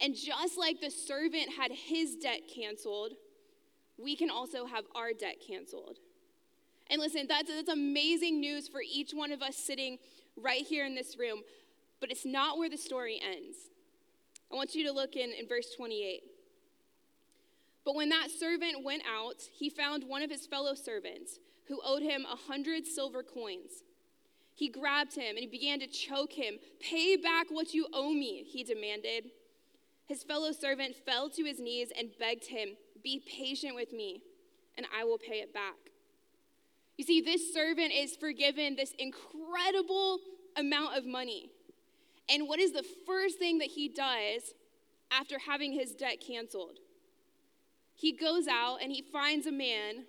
And 0.00 0.14
just 0.14 0.58
like 0.58 0.80
the 0.80 0.90
servant 0.90 1.48
had 1.58 1.70
his 1.72 2.16
debt 2.16 2.40
canceled, 2.54 3.14
we 3.98 4.14
can 4.16 4.30
also 4.30 4.66
have 4.66 4.84
our 4.94 5.12
debt 5.12 5.36
canceled. 5.46 5.98
And 6.90 7.00
listen, 7.00 7.26
that's, 7.28 7.48
that's 7.48 7.68
amazing 7.68 8.40
news 8.40 8.68
for 8.68 8.80
each 8.82 9.12
one 9.12 9.32
of 9.32 9.42
us 9.42 9.56
sitting 9.56 9.98
right 10.36 10.62
here 10.62 10.84
in 10.84 10.94
this 10.94 11.18
room. 11.18 11.40
But 12.00 12.10
it's 12.10 12.26
not 12.26 12.58
where 12.58 12.68
the 12.68 12.76
story 12.76 13.20
ends. 13.24 13.56
I 14.52 14.54
want 14.54 14.74
you 14.74 14.84
to 14.86 14.92
look 14.92 15.16
in, 15.16 15.32
in 15.32 15.48
verse 15.48 15.74
28. 15.76 16.22
But 17.84 17.94
when 17.94 18.08
that 18.10 18.28
servant 18.30 18.84
went 18.84 19.02
out, 19.10 19.42
he 19.52 19.70
found 19.70 20.04
one 20.04 20.22
of 20.22 20.30
his 20.30 20.46
fellow 20.46 20.74
servants 20.74 21.38
who 21.68 21.80
owed 21.84 22.02
him 22.02 22.24
a 22.30 22.36
hundred 22.36 22.86
silver 22.86 23.22
coins. 23.22 23.82
He 24.54 24.68
grabbed 24.68 25.14
him 25.14 25.30
and 25.30 25.38
he 25.38 25.46
began 25.46 25.80
to 25.80 25.86
choke 25.86 26.32
him. 26.32 26.58
Pay 26.80 27.16
back 27.16 27.46
what 27.50 27.74
you 27.74 27.86
owe 27.92 28.12
me, 28.12 28.44
he 28.44 28.64
demanded. 28.64 29.30
His 30.06 30.22
fellow 30.22 30.52
servant 30.52 30.94
fell 31.04 31.28
to 31.30 31.44
his 31.44 31.58
knees 31.58 31.92
and 31.96 32.10
begged 32.18 32.46
him, 32.46 32.76
Be 33.02 33.20
patient 33.26 33.74
with 33.74 33.92
me, 33.92 34.22
and 34.76 34.86
I 34.96 35.04
will 35.04 35.18
pay 35.18 35.40
it 35.40 35.52
back. 35.52 35.74
You 36.96 37.04
see, 37.04 37.20
this 37.20 37.52
servant 37.52 37.92
is 37.92 38.16
forgiven 38.16 38.76
this 38.76 38.94
incredible 38.98 40.20
amount 40.56 40.96
of 40.96 41.04
money. 41.04 41.50
And 42.28 42.48
what 42.48 42.58
is 42.58 42.72
the 42.72 42.84
first 43.06 43.38
thing 43.38 43.58
that 43.58 43.68
he 43.68 43.88
does 43.88 44.54
after 45.10 45.38
having 45.38 45.72
his 45.72 45.92
debt 45.92 46.22
canceled? 46.26 46.78
He 47.94 48.12
goes 48.12 48.46
out 48.46 48.78
and 48.82 48.92
he 48.92 49.02
finds 49.02 49.46
a 49.46 49.52
man 49.52 50.04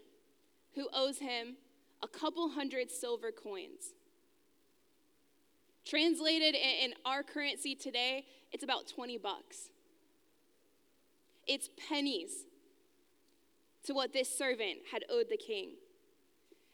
who 0.76 0.88
owes 0.94 1.20
him 1.20 1.58
a 2.04 2.08
couple 2.08 2.50
hundred 2.50 2.92
silver 2.92 3.32
coins. 3.32 3.94
Translated 5.86 6.54
in 6.54 6.94
our 7.06 7.24
currency 7.24 7.74
today, 7.74 8.26
it's 8.52 8.64
about 8.64 8.88
20 8.88 9.18
bucks. 9.18 9.70
It's 11.48 11.70
pennies 11.90 12.46
to 13.86 13.94
what 13.94 14.14
this 14.14 14.36
servant 14.36 14.80
had 14.92 15.04
owed 15.10 15.28
the 15.30 15.38
king. 15.38 15.76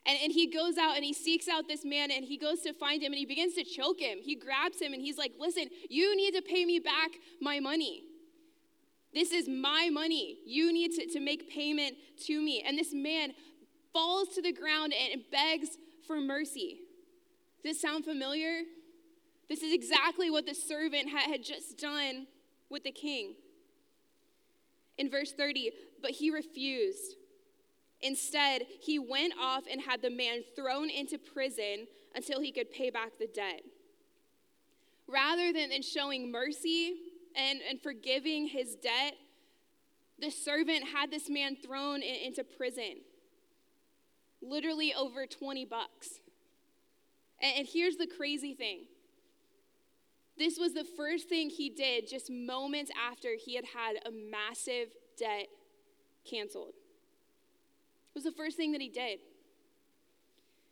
And, 0.06 0.18
and 0.22 0.32
he 0.32 0.48
goes 0.48 0.78
out 0.78 0.96
and 0.96 1.06
he 1.06 1.14
seeks 1.14 1.48
out 1.48 1.68
this 1.68 1.86
man 1.86 2.12
and 2.12 2.26
he 2.26 2.38
goes 2.38 2.62
to 2.62 2.74
find 2.74 3.02
him 3.02 3.14
and 3.14 3.20
he 3.20 3.26
begins 3.26 3.54
to 3.54 3.64
choke 3.64 4.00
him. 4.00 4.20
He 4.22 4.36
grabs 4.36 4.82
him 4.82 4.94
and 4.94 5.02
he's 5.02 5.18
like, 5.18 5.34
Listen, 5.40 5.70
you 5.90 6.16
need 6.16 6.34
to 6.36 6.42
pay 6.42 6.66
me 6.66 6.80
back 6.80 7.12
my 7.42 7.60
money. 7.60 8.04
This 9.14 9.32
is 9.32 9.48
my 9.48 9.90
money. 9.92 10.40
You 10.46 10.74
need 10.74 10.92
to, 10.94 11.08
to 11.14 11.20
make 11.20 11.50
payment 11.50 11.96
to 12.26 12.42
me. 12.42 12.64
And 12.66 12.78
this 12.78 12.94
man 12.94 13.34
falls 13.94 14.30
to 14.30 14.42
the 14.42 14.52
ground 14.52 14.94
and 14.94 15.22
begs 15.32 15.78
for 16.08 16.20
mercy. 16.20 16.80
Does 17.62 17.76
this 17.76 17.82
sound 17.82 18.06
familiar? 18.06 18.62
This 19.48 19.62
is 19.62 19.72
exactly 19.72 20.32
what 20.32 20.48
the 20.48 20.56
servant 20.56 21.10
had 21.10 21.44
just 21.44 21.78
done 21.78 22.28
with 22.70 22.84
the 22.84 22.92
king. 22.92 23.36
In 24.98 25.10
verse 25.10 25.34
30, 25.34 25.72
but 26.02 26.12
he 26.12 26.30
refused. 26.30 27.16
Instead, 28.02 28.64
he 28.82 29.00
went 29.00 29.34
off 29.40 29.64
and 29.72 29.82
had 29.82 30.02
the 30.02 30.10
man 30.10 30.44
thrown 30.56 30.90
into 30.90 31.18
prison 31.18 31.88
until 32.14 32.42
he 32.42 32.52
could 32.52 32.72
pay 32.72 32.90
back 32.90 33.18
the 33.18 33.28
debt. 33.28 33.62
Rather 35.08 35.52
than, 35.54 35.70
showing 35.82 36.32
mercy 36.32 36.96
and, 37.36 37.60
and 37.68 37.82
forgiving 37.82 38.48
his 38.48 38.76
debt, 38.76 39.16
the 40.20 40.30
servant 40.30 40.84
had 40.94 41.12
this 41.12 41.30
man 41.30 41.56
thrown 41.56 42.02
in, 42.02 42.16
into 42.26 42.44
prison. 42.44 43.02
Literally 44.42 44.94
over 44.94 45.26
20 45.26 45.66
bucks. 45.66 46.20
And, 47.42 47.60
and 47.60 47.68
here's 47.72 47.96
the 47.96 48.08
crazy 48.08 48.54
thing 48.54 48.86
this 50.38 50.58
was 50.58 50.74
the 50.74 50.86
first 50.98 51.30
thing 51.30 51.50
he 51.50 51.70
did 51.70 52.08
just 52.08 52.32
moments 52.32 52.92
after 53.10 53.30
he 53.40 53.56
had 53.56 53.66
had 53.66 53.98
a 54.06 54.12
massive 54.12 54.90
debt 55.18 55.48
canceled. 56.30 56.70
It 56.70 58.16
was 58.16 58.24
the 58.24 58.32
first 58.32 58.58
thing 58.58 58.72
that 58.72 58.82
he 58.82 58.90
did. 58.90 59.20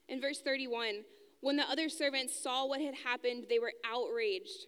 In 0.07 0.19
verse 0.19 0.41
31, 0.41 1.03
when 1.41 1.57
the 1.57 1.69
other 1.69 1.89
servants 1.89 2.37
saw 2.41 2.65
what 2.67 2.81
had 2.81 2.95
happened, 2.95 3.45
they 3.49 3.59
were 3.59 3.73
outraged. 3.85 4.67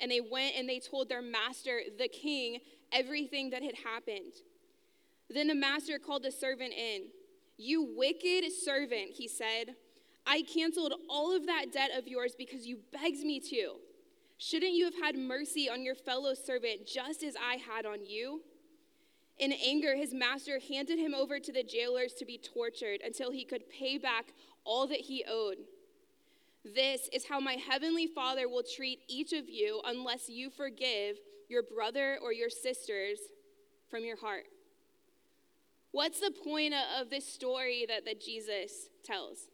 And 0.00 0.10
they 0.10 0.20
went 0.20 0.54
and 0.56 0.68
they 0.68 0.80
told 0.80 1.08
their 1.08 1.22
master, 1.22 1.80
the 1.98 2.08
king, 2.08 2.58
everything 2.92 3.50
that 3.50 3.62
had 3.62 3.74
happened. 3.84 4.32
Then 5.30 5.48
the 5.48 5.54
master 5.54 5.98
called 5.98 6.22
the 6.22 6.30
servant 6.30 6.72
in. 6.72 7.04
You 7.56 7.94
wicked 7.96 8.50
servant, 8.52 9.10
he 9.10 9.28
said. 9.28 9.74
I 10.26 10.42
canceled 10.42 10.94
all 11.08 11.34
of 11.34 11.46
that 11.46 11.72
debt 11.72 11.90
of 11.96 12.08
yours 12.08 12.34
because 12.36 12.66
you 12.66 12.78
begged 12.92 13.24
me 13.24 13.40
to. 13.40 13.74
Shouldn't 14.38 14.74
you 14.74 14.84
have 14.84 15.00
had 15.00 15.16
mercy 15.16 15.68
on 15.70 15.84
your 15.84 15.94
fellow 15.94 16.34
servant 16.34 16.86
just 16.86 17.22
as 17.22 17.34
I 17.36 17.56
had 17.56 17.86
on 17.86 18.04
you? 18.04 18.42
In 19.38 19.52
anger, 19.52 19.96
his 19.96 20.14
master 20.14 20.60
handed 20.60 20.98
him 20.98 21.14
over 21.14 21.40
to 21.40 21.52
the 21.52 21.62
jailers 21.62 22.14
to 22.14 22.24
be 22.24 22.38
tortured 22.38 23.00
until 23.04 23.30
he 23.30 23.44
could 23.44 23.68
pay 23.68 23.98
back 23.98 24.26
all 24.64 24.86
that 24.86 25.00
he 25.00 25.24
owed. 25.28 25.58
This 26.64 27.08
is 27.12 27.26
how 27.28 27.40
my 27.40 27.54
heavenly 27.54 28.06
Father 28.06 28.48
will 28.48 28.62
treat 28.62 29.00
each 29.08 29.32
of 29.32 29.48
you 29.48 29.82
unless 29.84 30.28
you 30.28 30.50
forgive 30.50 31.16
your 31.48 31.62
brother 31.62 32.18
or 32.22 32.32
your 32.32 32.48
sisters 32.48 33.18
from 33.90 34.04
your 34.04 34.16
heart. 34.16 34.44
What's 35.90 36.20
the 36.20 36.32
point 36.32 36.74
of 36.98 37.10
this 37.10 37.26
story 37.26 37.86
that, 37.88 38.04
that 38.06 38.20
Jesus 38.20 38.88
tells? 39.04 39.48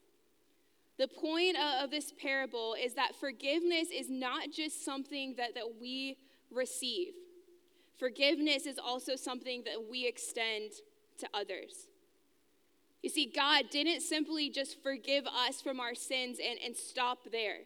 The 1.01 1.09
point 1.09 1.57
of 1.57 1.91
this 1.91 2.13
parable 2.13 2.77
is 2.79 2.93
that 2.93 3.17
forgiveness 3.19 3.89
is 3.91 4.11
not 4.11 4.51
just 4.53 4.85
something 4.85 5.35
that, 5.39 5.55
that 5.55 5.81
we 5.81 6.19
receive. 6.51 7.15
Forgiveness 7.99 8.67
is 8.67 8.79
also 8.79 9.17
something 9.17 9.63
that 9.65 9.91
we 9.91 10.07
extend 10.07 10.73
to 11.17 11.27
others. 11.33 11.89
You 13.03 13.09
see, 13.09 13.33
God 13.35 13.71
didn't 13.71 14.03
simply 14.03 14.51
just 14.51 14.83
forgive 14.83 15.25
us 15.27 15.63
from 15.63 15.81
our 15.81 15.95
sins 15.95 16.37
and, 16.39 16.59
and 16.63 16.77
stop 16.77 17.21
there. 17.33 17.61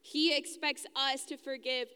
He 0.00 0.36
expects 0.36 0.86
us 0.94 1.24
to 1.24 1.36
forgive 1.36 1.88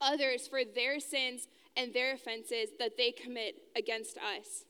others 0.00 0.46
for 0.46 0.60
their 0.64 1.00
sins 1.00 1.48
and 1.76 1.92
their 1.92 2.14
offenses 2.14 2.68
that 2.78 2.96
they 2.96 3.10
commit 3.10 3.56
against 3.74 4.16
us. 4.16 4.64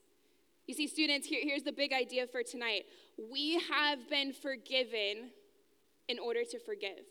You 0.66 0.74
see, 0.74 0.86
students, 0.86 1.26
here, 1.26 1.40
here's 1.42 1.64
the 1.64 1.72
big 1.72 1.92
idea 1.92 2.26
for 2.26 2.42
tonight. 2.42 2.84
We 3.30 3.60
have 3.70 4.08
been 4.08 4.32
forgiven 4.32 5.30
in 6.08 6.18
order 6.18 6.44
to 6.50 6.58
forgive. 6.58 7.04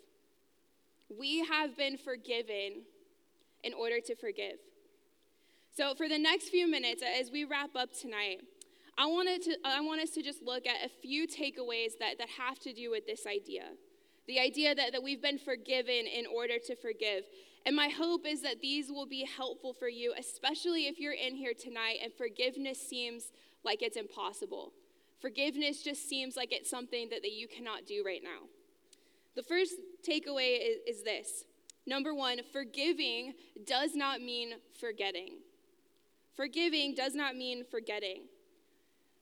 We 1.18 1.46
have 1.46 1.78
been 1.78 1.98
forgiven 1.98 2.84
in 3.64 3.74
order 3.74 4.00
to 4.06 4.16
forgive. 4.16 4.58
So, 5.76 5.96
for 5.96 6.10
the 6.10 6.18
next 6.18 6.50
few 6.50 6.70
minutes, 6.70 7.02
as 7.02 7.32
we 7.32 7.46
wrap 7.46 7.76
up 7.76 7.90
tonight, 7.94 8.42
I, 8.98 9.06
wanted 9.06 9.42
to, 9.44 9.58
I 9.64 9.80
want 9.82 10.02
us 10.02 10.10
to 10.12 10.22
just 10.22 10.42
look 10.44 10.68
at 10.68 10.86
a 10.86 10.90
few 10.90 11.28
takeaways 11.28 11.98
that, 12.00 12.18
that 12.18 12.28
have 12.38 12.60
to 12.60 12.74
do 12.74 12.92
with 12.92 13.06
this 13.06 13.26
idea. 13.26 13.64
The 14.28 14.40
idea 14.40 14.76
that, 14.76 14.92
that 14.92 15.02
we've 15.02 15.22
been 15.22 15.40
forgiven 15.40 16.08
in 16.08 16.26
order 16.26 16.56
to 16.68 16.76
forgive. 16.76 17.24
And 17.66 17.76
my 17.76 17.88
hope 17.88 18.26
is 18.26 18.42
that 18.42 18.62
these 18.62 18.92
will 18.92 19.06
be 19.06 19.26
helpful 19.26 19.74
for 19.74 19.88
you, 19.88 20.14
especially 20.18 20.88
if 20.88 21.00
you're 21.00 21.14
in 21.14 21.36
here 21.36 21.54
tonight 21.54 22.00
and 22.04 22.12
forgiveness 22.14 22.80
seems 22.86 23.32
like 23.64 23.82
it's 23.82 23.98
impossible. 23.98 24.74
Forgiveness 25.22 25.84
just 25.84 26.10
seems 26.10 26.36
like 26.36 26.52
it's 26.52 26.70
something 26.70 27.10
that, 27.10 27.22
that 27.22 27.32
you 27.32 27.48
cannot 27.48 27.86
do 27.86 28.04
right 28.06 28.22
now. 28.24 28.48
The 29.36 29.44
first 29.44 29.76
takeaway 30.08 30.58
is, 30.60 30.98
is 30.98 31.04
this 31.04 31.46
number 31.86 32.14
one, 32.14 32.40
forgiving 32.52 33.34
does 33.66 33.96
not 33.96 34.22
mean 34.22 34.54
forgetting. 34.80 35.38
Forgiving 36.36 36.96
does 36.96 37.14
not 37.14 37.36
mean 37.36 37.64
forgetting. 37.70 38.24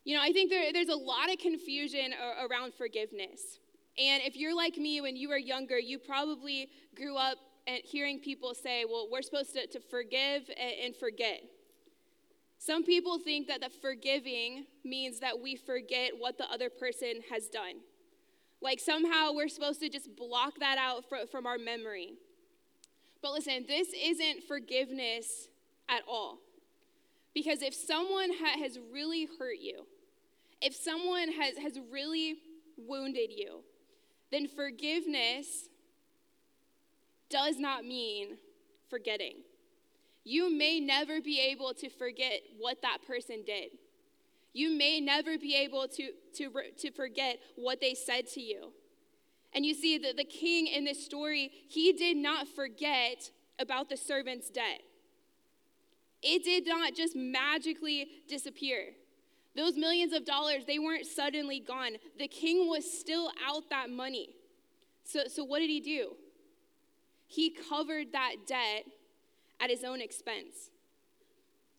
You 0.06 0.16
know, 0.16 0.22
I 0.24 0.32
think 0.32 0.50
there, 0.50 0.72
there's 0.72 0.90
a 0.90 0.96
lot 0.96 1.32
of 1.32 1.38
confusion 1.40 2.14
around 2.50 2.74
forgiveness. 2.74 3.60
And 3.98 4.24
if 4.24 4.38
you're 4.38 4.56
like 4.56 4.78
me 4.78 5.02
when 5.02 5.16
you 5.16 5.28
were 5.28 5.38
younger, 5.38 5.78
you 5.78 6.00
probably 6.00 6.70
grew 6.96 7.18
up 7.18 7.38
hearing 7.84 8.20
people 8.20 8.54
say, 8.54 8.86
well, 8.90 9.08
we're 9.12 9.22
supposed 9.22 9.54
to, 9.54 9.68
to 9.68 9.80
forgive 9.80 10.50
and 10.58 10.96
forget. 10.96 11.42
Some 12.70 12.84
people 12.84 13.18
think 13.18 13.48
that 13.48 13.62
the 13.62 13.70
forgiving 13.82 14.68
means 14.86 15.22
that 15.22 15.42
we 15.42 15.56
forget 15.56 16.12
what 16.16 16.38
the 16.38 16.48
other 16.52 16.70
person 16.70 17.22
has 17.32 17.48
done. 17.48 17.78
Like 18.62 18.80
somehow 18.80 19.32
we're 19.34 19.48
supposed 19.48 19.80
to 19.80 19.90
just 19.90 20.16
block 20.16 20.60
that 20.60 20.78
out 20.78 21.04
from 21.32 21.48
our 21.48 21.58
memory. 21.58 22.14
But 23.24 23.32
listen, 23.32 23.66
this 23.68 23.88
isn't 24.00 24.44
forgiveness 24.44 25.48
at 25.90 26.04
all. 26.08 26.38
Because 27.34 27.64
if 27.64 27.74
someone 27.74 28.30
ha- 28.40 28.60
has 28.60 28.78
really 28.94 29.28
hurt 29.40 29.58
you, 29.60 29.88
if 30.62 30.76
someone 30.76 31.32
has, 31.32 31.58
has 31.58 31.80
really 31.92 32.36
wounded 32.78 33.32
you, 33.36 33.62
then 34.32 34.48
forgiveness 34.48 35.70
does 37.32 37.58
not 37.58 37.84
mean 37.84 38.38
forgetting. 38.92 39.38
You 40.24 40.56
may 40.56 40.80
never 40.80 41.22
be 41.22 41.40
able 41.40 41.74
to 41.76 41.90
forget 41.90 42.42
what 42.58 42.82
that 42.82 43.00
person 43.08 43.44
did. 43.46 43.72
You 44.54 44.76
may 44.78 45.00
never 45.00 45.38
be 45.38 45.56
able 45.56 45.88
to, 45.88 46.12
to, 46.36 46.52
to 46.80 46.92
forget 46.92 47.40
what 47.56 47.80
they 47.80 47.94
said 47.94 48.28
to 48.30 48.42
you. 48.42 48.74
And 49.54 49.66
you 49.66 49.74
see 49.74 49.98
that 50.00 50.18
the 50.18 50.24
king 50.24 50.68
in 50.68 50.86
this 50.86 51.04
story, 51.04 51.52
he 51.68 51.94
did 51.94 52.18
not 52.18 52.48
forget 52.48 53.32
about 53.60 53.90
the 53.90 53.98
servant's 53.98 54.50
debt. 54.50 54.82
It 56.22 56.44
did 56.44 56.68
not 56.68 56.96
just 56.96 57.16
magically 57.16 58.08
disappear. 58.28 58.94
Those 59.56 59.76
millions 59.76 60.14
of 60.14 60.26
dollars, 60.26 60.66
they 60.68 60.80
weren't 60.80 61.06
suddenly 61.06 61.60
gone. 61.60 61.94
The 62.18 62.28
king 62.28 62.70
was 62.70 62.90
still 62.90 63.32
out 63.48 63.70
that 63.70 63.90
money. 63.90 64.30
So, 65.04 65.22
so 65.28 65.44
what 65.44 65.60
did 65.60 65.70
he 65.70 65.80
do? 65.80 66.16
He 67.28 67.50
covered 67.70 68.12
that 68.12 68.36
debt 68.48 68.86
at 69.60 69.70
his 69.70 69.84
own 69.84 70.02
expense. 70.02 70.70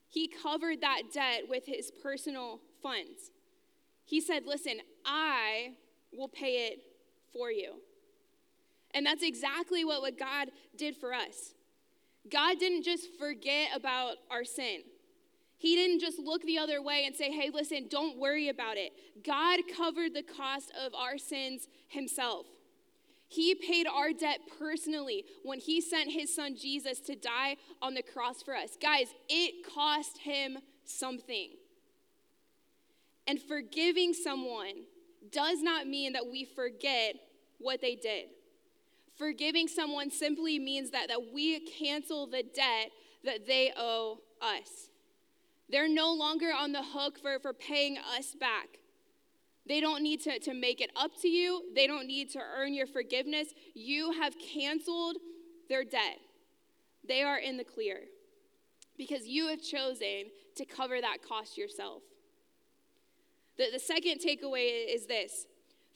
He 0.08 0.28
covered 0.28 0.80
that 0.80 1.02
debt 1.12 1.42
with 1.48 1.66
his 1.66 1.90
personal 2.02 2.60
funds. 2.82 3.30
He 4.04 4.20
said, 4.20 4.44
Listen, 4.46 4.80
I 5.04 5.74
will 6.12 6.28
pay 6.28 6.66
it 6.68 6.80
for 7.32 7.50
you. 7.50 7.74
And 8.92 9.06
that's 9.06 9.22
exactly 9.22 9.84
what, 9.84 10.02
what 10.02 10.18
God 10.18 10.48
did 10.76 10.96
for 10.96 11.14
us. 11.14 11.54
God 12.30 12.58
didn't 12.58 12.82
just 12.82 13.06
forget 13.18 13.68
about 13.74 14.16
our 14.30 14.44
sin. 14.44 14.80
He 15.58 15.76
didn't 15.76 16.00
just 16.00 16.18
look 16.18 16.42
the 16.42 16.58
other 16.58 16.82
way 16.82 17.04
and 17.06 17.14
say, 17.14 17.30
hey, 17.30 17.50
listen, 17.52 17.86
don't 17.90 18.18
worry 18.18 18.48
about 18.48 18.76
it. 18.76 18.92
God 19.24 19.60
covered 19.76 20.14
the 20.14 20.22
cost 20.22 20.72
of 20.84 20.94
our 20.94 21.18
sins 21.18 21.68
himself. 21.86 22.46
He 23.30 23.54
paid 23.54 23.86
our 23.86 24.12
debt 24.12 24.40
personally 24.58 25.24
when 25.44 25.60
he 25.60 25.80
sent 25.80 26.10
his 26.10 26.34
son 26.34 26.56
Jesus 26.56 26.98
to 27.02 27.14
die 27.14 27.56
on 27.80 27.94
the 27.94 28.02
cross 28.02 28.42
for 28.42 28.56
us. 28.56 28.70
Guys, 28.82 29.14
it 29.28 29.64
cost 29.72 30.18
him 30.18 30.58
something. 30.84 31.50
And 33.28 33.40
forgiving 33.40 34.14
someone 34.14 34.84
does 35.30 35.62
not 35.62 35.86
mean 35.86 36.14
that 36.14 36.26
we 36.26 36.44
forget 36.44 37.14
what 37.58 37.80
they 37.80 37.94
did. 37.94 38.26
Forgiving 39.16 39.68
someone 39.68 40.10
simply 40.10 40.58
means 40.58 40.90
that, 40.90 41.06
that 41.06 41.32
we 41.32 41.60
cancel 41.60 42.26
the 42.26 42.42
debt 42.42 42.90
that 43.22 43.46
they 43.46 43.72
owe 43.76 44.18
us. 44.42 44.90
They're 45.68 45.88
no 45.88 46.12
longer 46.12 46.50
on 46.52 46.72
the 46.72 46.82
hook 46.82 47.20
for, 47.20 47.38
for 47.38 47.52
paying 47.52 47.96
us 47.96 48.34
back. 48.34 48.80
They 49.70 49.80
don't 49.80 50.02
need 50.02 50.20
to, 50.22 50.40
to 50.40 50.52
make 50.52 50.80
it 50.80 50.90
up 50.96 51.12
to 51.22 51.28
you. 51.28 51.62
They 51.76 51.86
don't 51.86 52.08
need 52.08 52.28
to 52.30 52.40
earn 52.40 52.74
your 52.74 52.88
forgiveness. 52.88 53.54
You 53.72 54.10
have 54.10 54.34
canceled 54.36 55.18
their 55.68 55.84
debt. 55.84 56.18
They 57.06 57.22
are 57.22 57.38
in 57.38 57.56
the 57.56 57.62
clear 57.62 58.00
because 58.98 59.28
you 59.28 59.46
have 59.46 59.62
chosen 59.62 60.32
to 60.56 60.64
cover 60.64 61.00
that 61.00 61.18
cost 61.22 61.56
yourself. 61.56 62.02
The, 63.58 63.66
the 63.72 63.78
second 63.78 64.18
takeaway 64.18 64.92
is 64.92 65.06
this 65.06 65.46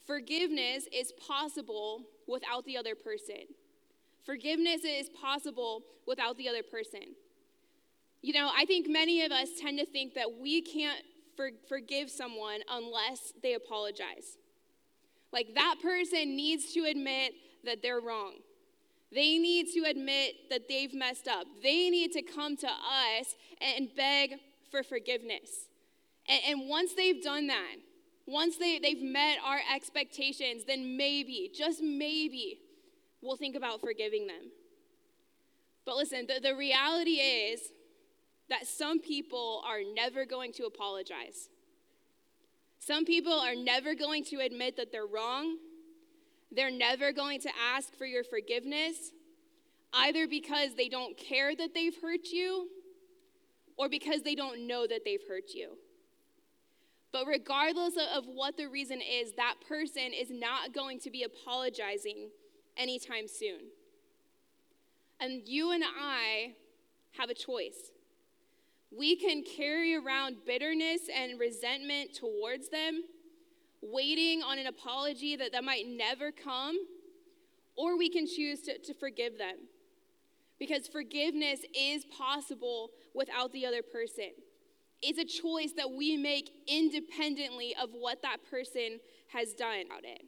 forgiveness 0.07 0.87
is 0.93 1.13
possible 1.27 2.05
without 2.29 2.65
the 2.67 2.77
other 2.77 2.95
person. 2.95 3.43
Forgiveness 4.25 4.83
is 4.85 5.09
possible 5.21 5.83
without 6.07 6.39
the 6.39 6.49
other 6.49 6.63
person. 6.63 7.17
You 8.23 8.35
know, 8.35 8.53
I 8.57 8.67
think 8.67 8.87
many 8.89 9.25
of 9.25 9.33
us 9.33 9.49
tend 9.61 9.81
to 9.81 9.85
think 9.85 10.15
that 10.15 10.29
we 10.41 10.63
can't 10.63 11.03
for, 11.37 11.51
forgive 11.69 12.11
someone 12.11 12.61
unless 12.71 13.33
they 13.43 13.55
apologize. 13.55 14.39
Like 15.33 15.55
that 15.55 15.77
person 15.83 16.37
needs 16.37 16.73
to 16.75 16.85
admit 16.85 17.33
that 17.65 17.83
they're 17.83 18.01
wrong. 18.01 18.35
They 19.13 19.39
need 19.39 19.67
to 19.75 19.89
admit 19.89 20.51
that 20.51 20.69
they've 20.69 20.93
messed 20.93 21.29
up. 21.29 21.47
They 21.63 21.91
need 21.91 22.13
to 22.13 22.23
come 22.23 22.57
to 22.57 22.67
us 22.67 23.37
and 23.61 23.89
beg 23.97 24.35
for 24.71 24.83
forgiveness. 24.83 25.69
And, 26.29 26.41
and 26.49 26.69
once 26.69 26.95
they've 26.95 27.23
done 27.23 27.47
that, 27.49 27.77
once 28.27 28.57
they, 28.57 28.79
they've 28.79 29.03
met 29.03 29.39
our 29.45 29.61
expectations, 29.75 30.65
then 30.67 30.97
maybe, 30.97 31.51
just 31.55 31.83
maybe, 31.83 32.59
we'll 33.21 33.37
think 33.37 33.55
about 33.55 33.81
forgiving 33.81 34.27
them. 34.27 34.51
But 35.85 35.97
listen, 35.97 36.27
the, 36.27 36.41
the 36.41 36.55
reality 36.57 37.21
is 37.21 37.61
that 38.51 38.67
some 38.67 39.01
people 39.01 39.63
are 39.67 39.81
never 39.95 40.25
going 40.25 40.53
to 40.53 40.65
apologize. 40.65 41.49
Some 42.79 43.05
people 43.05 43.33
are 43.33 43.55
never 43.55 43.95
going 43.95 44.25
to 44.25 44.41
admit 44.41 44.77
that 44.77 44.93
they're 44.93 45.07
wrong. 45.07 45.57
They're 46.53 46.71
never 46.71 47.13
going 47.13 47.41
to 47.41 47.51
ask 47.75 47.97
for 47.97 48.05
your 48.05 48.23
forgiveness, 48.23 49.13
either 49.93 50.29
because 50.29 50.75
they 50.77 50.89
don't 50.89 51.17
care 51.17 51.57
that 51.57 51.75
they've 51.75 51.97
hurt 52.01 52.29
you 52.33 52.69
or 53.77 53.89
because 53.89 54.23
they 54.23 54.35
don't 54.35 54.67
know 54.67 54.87
that 54.87 55.01
they've 55.05 55.23
hurt 55.27 55.55
you. 55.55 55.79
But 57.13 57.27
regardless 57.27 57.95
of 57.97 58.25
what 58.27 58.57
the 58.57 58.67
reason 58.67 59.01
is, 59.01 59.33
that 59.37 59.55
person 59.67 60.13
is 60.13 60.31
not 60.31 60.75
going 60.75 60.99
to 61.01 61.11
be 61.11 61.23
apologizing 61.23 62.29
anytime 62.77 63.29
soon. 63.29 63.71
And 65.21 65.43
you 65.47 65.71
and 65.71 65.85
I 65.85 66.55
have 67.13 67.31
a 67.31 67.35
choice. 67.35 67.93
We 68.97 69.17
can 69.17 69.43
carry 69.43 69.97
around 69.97 70.37
bitterness 70.47 71.03
and 71.15 71.39
resentment 71.39 72.15
towards 72.15 72.69
them, 72.69 73.03
waiting 73.83 74.43
on 74.43 74.59
an 74.59 74.67
apology 74.67 75.37
that, 75.37 75.53
that 75.53 75.65
might 75.65 75.87
never 75.87 76.31
come, 76.31 76.77
or 77.77 77.99
we 77.99 78.09
can 78.09 78.27
choose 78.27 78.61
to, 78.63 78.79
to 78.79 78.95
forgive 78.95 79.37
them. 79.37 79.57
Because 80.59 80.87
forgiveness 80.87 81.61
is 81.77 82.05
possible 82.05 82.91
without 83.15 83.53
the 83.53 83.67
other 83.67 83.83
person. 83.83 84.31
It's 85.03 85.19
a 85.19 85.25
choice 85.25 85.73
that 85.77 85.91
we 85.91 86.17
make 86.17 86.51
independently 86.69 87.75
of 87.81 87.91
what 87.93 88.23
that 88.23 88.39
person 88.49 89.01
has 89.33 89.53
done 89.55 89.87
about 89.87 90.05
it. 90.05 90.23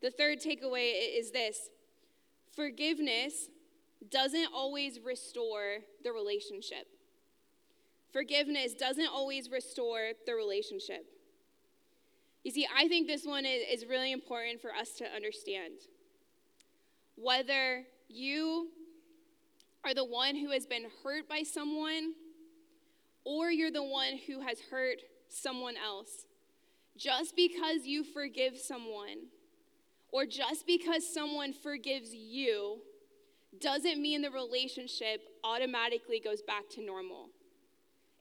The 0.00 0.10
third 0.10 0.38
takeaway 0.40 1.16
is 1.16 1.30
this 1.30 1.68
forgiveness 2.56 3.48
doesn't 4.10 4.48
always 4.52 4.98
restore 4.98 5.78
the 6.02 6.12
relationship. 6.12 6.86
Forgiveness 8.12 8.74
doesn't 8.74 9.08
always 9.08 9.50
restore 9.50 10.10
the 10.26 10.34
relationship. 10.34 11.06
You 12.44 12.50
see, 12.50 12.66
I 12.76 12.88
think 12.88 13.06
this 13.06 13.24
one 13.24 13.44
is, 13.46 13.86
really 13.88 14.12
important 14.12 14.60
for 14.60 14.74
us 14.74 14.90
to 14.98 15.04
understand. 15.04 15.74
Whether 17.16 17.84
you 18.08 18.68
are 19.84 19.94
the 19.94 20.04
one 20.04 20.36
who 20.36 20.50
has 20.50 20.66
been 20.66 20.86
hurt 21.02 21.28
by 21.28 21.42
someone 21.42 22.14
or 23.24 23.50
you're 23.50 23.70
the 23.70 23.82
one 23.82 24.18
who 24.26 24.40
has 24.40 24.58
hurt 24.70 24.98
someone 25.28 25.76
else, 25.76 26.26
just 26.96 27.34
because 27.36 27.84
you 27.84 28.04
forgive 28.04 28.58
someone 28.58 29.28
or 30.12 30.26
just 30.26 30.66
because 30.66 31.02
someone 31.12 31.52
forgives 31.52 32.12
you 32.12 32.78
doesn't 33.60 34.00
mean 34.00 34.20
the 34.20 34.30
relationship 34.30 35.22
automatically 35.44 36.20
goes 36.20 36.42
back 36.42 36.68
to 36.70 36.84
normal 36.84 37.28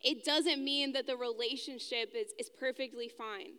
it 0.03 0.23
doesn't 0.23 0.63
mean 0.63 0.93
that 0.93 1.07
the 1.07 1.15
relationship 1.15 2.13
is, 2.15 2.33
is 2.39 2.49
perfectly 2.49 3.09
fine. 3.09 3.53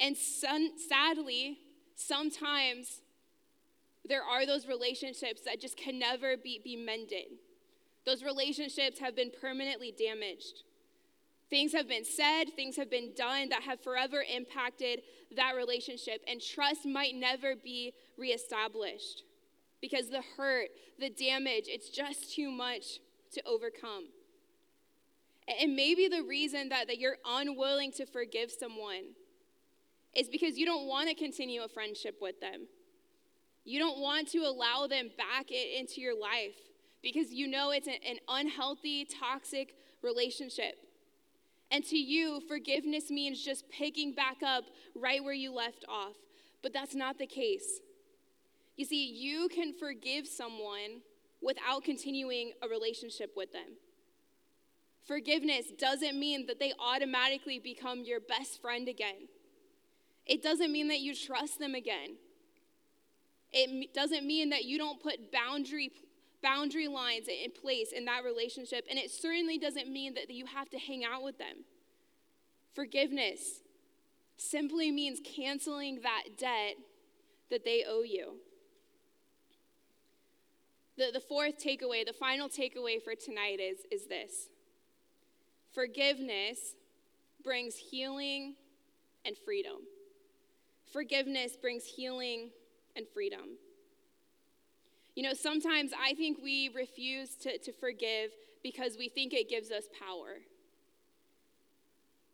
And 0.00 0.16
sadly, 0.16 1.58
sometimes 1.94 3.00
there 4.06 4.22
are 4.22 4.44
those 4.44 4.66
relationships 4.66 5.42
that 5.46 5.60
just 5.60 5.76
can 5.76 5.98
never 5.98 6.36
be, 6.36 6.60
be 6.62 6.76
mended. 6.76 7.38
Those 8.04 8.22
relationships 8.22 8.98
have 8.98 9.16
been 9.16 9.30
permanently 9.40 9.94
damaged. 9.96 10.64
Things 11.48 11.72
have 11.72 11.88
been 11.88 12.04
said, 12.04 12.46
things 12.56 12.76
have 12.76 12.90
been 12.90 13.12
done 13.16 13.48
that 13.50 13.62
have 13.62 13.82
forever 13.82 14.24
impacted 14.34 15.02
that 15.36 15.54
relationship, 15.56 16.22
and 16.26 16.40
trust 16.40 16.84
might 16.84 17.14
never 17.14 17.54
be 17.54 17.92
reestablished 18.18 19.22
because 19.80 20.08
the 20.08 20.22
hurt, 20.36 20.68
the 20.98 21.10
damage, 21.10 21.64
it's 21.66 21.90
just 21.90 22.34
too 22.34 22.50
much 22.50 23.00
to 23.32 23.42
overcome. 23.46 24.06
And 25.60 25.76
maybe 25.76 26.08
the 26.08 26.22
reason 26.22 26.70
that, 26.70 26.86
that 26.86 26.98
you're 26.98 27.18
unwilling 27.26 27.92
to 27.92 28.06
forgive 28.06 28.50
someone 28.50 29.14
is 30.16 30.28
because 30.28 30.56
you 30.56 30.64
don't 30.64 30.86
want 30.86 31.08
to 31.08 31.14
continue 31.14 31.62
a 31.62 31.68
friendship 31.68 32.16
with 32.20 32.40
them. 32.40 32.66
You 33.64 33.78
don't 33.78 33.98
want 33.98 34.28
to 34.28 34.38
allow 34.40 34.86
them 34.86 35.10
back 35.16 35.50
into 35.50 36.00
your 36.00 36.18
life 36.18 36.54
because 37.02 37.32
you 37.32 37.46
know 37.46 37.70
it's 37.70 37.88
an 37.88 38.18
unhealthy, 38.28 39.06
toxic 39.06 39.74
relationship. 40.02 40.76
And 41.70 41.84
to 41.86 41.96
you, 41.96 42.40
forgiveness 42.46 43.10
means 43.10 43.42
just 43.42 43.68
picking 43.68 44.14
back 44.14 44.42
up 44.44 44.64
right 44.94 45.22
where 45.22 45.34
you 45.34 45.52
left 45.52 45.84
off. 45.88 46.14
But 46.62 46.72
that's 46.72 46.94
not 46.94 47.18
the 47.18 47.26
case. 47.26 47.80
You 48.76 48.84
see, 48.84 49.12
you 49.12 49.48
can 49.48 49.72
forgive 49.72 50.26
someone 50.26 51.02
without 51.42 51.84
continuing 51.84 52.52
a 52.62 52.68
relationship 52.68 53.32
with 53.36 53.52
them. 53.52 53.76
Forgiveness 55.06 55.66
doesn't 55.78 56.18
mean 56.18 56.46
that 56.46 56.58
they 56.58 56.72
automatically 56.78 57.58
become 57.58 58.04
your 58.04 58.20
best 58.20 58.60
friend 58.60 58.88
again. 58.88 59.28
It 60.26 60.42
doesn't 60.42 60.72
mean 60.72 60.88
that 60.88 61.00
you 61.00 61.14
trust 61.14 61.58
them 61.58 61.74
again. 61.74 62.16
It 63.52 63.92
doesn't 63.92 64.26
mean 64.26 64.50
that 64.50 64.64
you 64.64 64.78
don't 64.78 65.00
put 65.00 65.30
boundary 65.30 65.92
boundary 66.42 66.88
lines 66.88 67.26
in 67.26 67.50
place 67.52 67.92
in 67.92 68.04
that 68.04 68.22
relationship, 68.22 68.84
and 68.90 68.98
it 68.98 69.10
certainly 69.10 69.56
doesn't 69.56 69.88
mean 69.90 70.12
that 70.14 70.30
you 70.30 70.44
have 70.44 70.68
to 70.70 70.78
hang 70.78 71.02
out 71.02 71.22
with 71.22 71.38
them. 71.38 71.64
Forgiveness 72.74 73.62
simply 74.36 74.90
means 74.90 75.20
canceling 75.24 76.00
that 76.02 76.24
debt 76.36 76.74
that 77.50 77.64
they 77.64 77.84
owe 77.88 78.02
you. 78.02 78.34
The, 80.98 81.10
the 81.14 81.20
fourth 81.20 81.58
takeaway, 81.58 82.04
the 82.04 82.12
final 82.12 82.48
takeaway 82.48 83.02
for 83.02 83.14
tonight 83.14 83.58
is, 83.60 83.78
is 83.90 84.06
this 84.06 84.50
forgiveness 85.74 86.74
brings 87.42 87.76
healing 87.76 88.54
and 89.24 89.36
freedom. 89.44 89.76
Forgiveness 90.92 91.56
brings 91.60 91.84
healing 91.84 92.50
and 92.96 93.06
freedom. 93.12 93.58
You 95.14 95.22
know, 95.22 95.34
sometimes 95.34 95.92
I 95.98 96.14
think 96.14 96.38
we 96.42 96.70
refuse 96.74 97.36
to, 97.36 97.58
to 97.58 97.72
forgive 97.72 98.30
because 98.62 98.96
we 98.98 99.08
think 99.08 99.32
it 99.32 99.48
gives 99.48 99.70
us 99.70 99.84
power. 99.98 100.38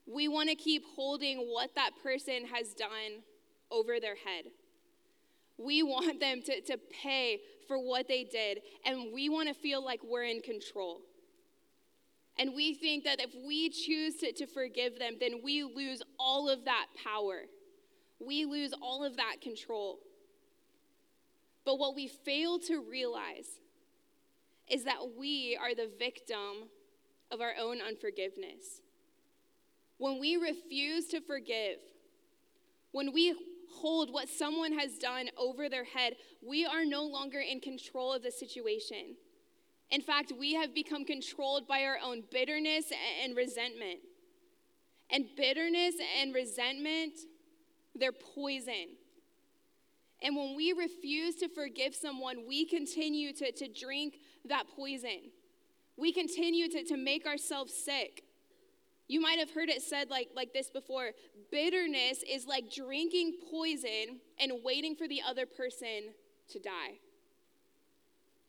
We 0.07 0.29
want 0.29 0.49
to 0.49 0.55
keep 0.55 0.83
holding 0.97 1.39
what 1.39 1.75
that 1.75 1.91
person 2.03 2.47
has 2.53 2.75
done 2.75 3.23
over 3.71 4.01
their 4.01 4.17
head. 4.17 4.47
We 5.59 5.83
want 5.83 6.21
them 6.21 6.41
to, 6.43 6.61
to 6.63 6.79
pay 7.03 7.41
for 7.69 7.79
what 7.79 8.09
they 8.09 8.25
did, 8.25 8.61
and 8.85 9.13
we 9.13 9.29
want 9.29 9.49
to 9.49 9.55
feel 9.55 9.85
like 9.85 10.01
we're 10.03 10.25
in 10.25 10.41
control. 10.41 11.03
And 12.39 12.55
we 12.55 12.75
think 12.75 13.05
that 13.05 13.21
if 13.21 13.31
we 13.47 13.69
choose 13.69 14.17
to, 14.17 14.33
to 14.33 14.47
forgive 14.47 14.99
them, 14.99 15.17
then 15.21 15.41
we 15.45 15.63
lose 15.63 16.03
all 16.19 16.49
of 16.49 16.65
that 16.65 16.87
power. 17.05 17.43
We 18.19 18.45
lose 18.45 18.73
all 18.81 19.05
of 19.05 19.17
that 19.17 19.41
control. 19.43 19.99
But 21.65 21.79
what 21.79 21.95
we 21.95 22.09
fail 22.09 22.59
to 22.61 22.81
realize 22.81 23.61
is 24.69 24.85
that 24.85 25.17
we 25.19 25.59
are 25.61 25.75
the 25.75 25.91
victim 25.99 26.69
of 27.31 27.41
our 27.41 27.53
own 27.61 27.81
unforgiveness. 27.81 28.81
When 29.99 30.19
we 30.19 30.37
refuse 30.37 31.07
to 31.09 31.21
forgive, 31.21 31.77
when 32.93 33.13
we 33.13 33.35
hold 33.73 34.13
what 34.13 34.29
someone 34.29 34.73
has 34.79 34.99
done 34.99 35.29
over 35.37 35.69
their 35.69 35.85
head, 35.85 36.15
we 36.47 36.65
are 36.65 36.85
no 36.85 37.05
longer 37.05 37.41
in 37.41 37.61
control 37.61 38.13
of 38.13 38.23
the 38.23 38.31
situation. 38.31 39.17
In 39.91 40.01
fact, 40.01 40.33
we 40.39 40.55
have 40.55 40.75
become 40.75 41.05
controlled 41.05 41.67
by 41.67 41.83
our 41.83 41.99
own 42.03 42.23
bitterness 42.31 42.93
and 43.23 43.37
resentment. 43.37 44.01
And 45.11 45.27
bitterness 45.37 45.97
and 46.21 46.33
resentment, 46.33 47.15
they're 47.95 48.13
poison. 48.13 48.97
And 50.23 50.37
when 50.37 50.55
we 50.55 50.73
refuse 50.73 51.37
to 51.37 51.49
forgive 51.49 51.95
someone, 51.95 52.47
we 52.47 52.67
continue 52.67 53.33
to, 53.33 53.51
to 53.53 53.69
drink 53.69 54.19
that 54.45 54.65
poison. 54.77 55.33
We 55.97 56.13
continue 56.13 56.69
to, 56.69 56.85
to 56.85 56.97
make 56.97 57.27
ourselves 57.27 57.75
sick. 57.75 58.23
You 59.09 59.21
might 59.21 59.41
have 59.41 59.51
heard 59.51 59.69
it 59.69 59.83
said 59.83 60.09
like, 60.09 60.29
like 60.37 60.53
this 60.53 60.71
before 60.71 61.11
bitterness 61.51 62.23
is 62.31 62.47
like 62.47 62.71
drinking 62.71 63.39
poison 63.51 64.21
and 64.39 64.53
waiting 64.63 64.95
for 64.95 65.09
the 65.09 65.21
other 65.27 65.47
person 65.47 66.15
to 66.51 66.61
die. 66.61 67.01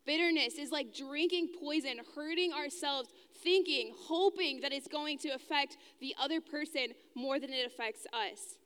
Bitterness 0.06 0.58
is 0.58 0.72
like 0.72 0.96
drinking 0.96 1.50
poison, 1.60 2.00
hurting 2.16 2.54
ourselves, 2.54 3.10
thinking, 3.44 3.94
hoping 3.96 4.62
that 4.62 4.74
it's 4.74 4.88
going 4.88 5.18
to 5.20 5.30
affect 5.30 5.78
the 6.00 6.16
other 6.20 6.42
person 6.42 6.88
more 7.16 7.40
than 7.40 7.52
it 7.52 7.66
affects 7.66 8.06
us. 8.14 8.58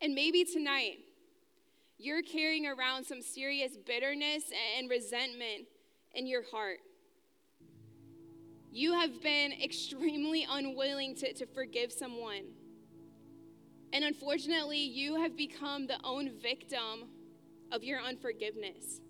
And 0.00 0.14
maybe 0.14 0.44
tonight, 0.44 0.98
you're 1.98 2.22
carrying 2.22 2.66
around 2.66 3.04
some 3.04 3.22
serious 3.22 3.76
bitterness 3.76 4.44
and 4.78 4.90
resentment 4.90 5.66
in 6.14 6.26
your 6.26 6.42
heart. 6.50 6.78
You 8.70 8.94
have 8.94 9.22
been 9.22 9.52
extremely 9.52 10.46
unwilling 10.48 11.14
to, 11.16 11.32
to 11.34 11.46
forgive 11.46 11.92
someone. 11.92 12.44
And 13.92 14.04
unfortunately, 14.04 14.78
you 14.78 15.20
have 15.20 15.36
become 15.36 15.86
the 15.86 15.98
own 16.02 16.30
victim 16.40 17.10
of 17.72 17.82
your 17.82 18.00
unforgiveness. 18.00 19.00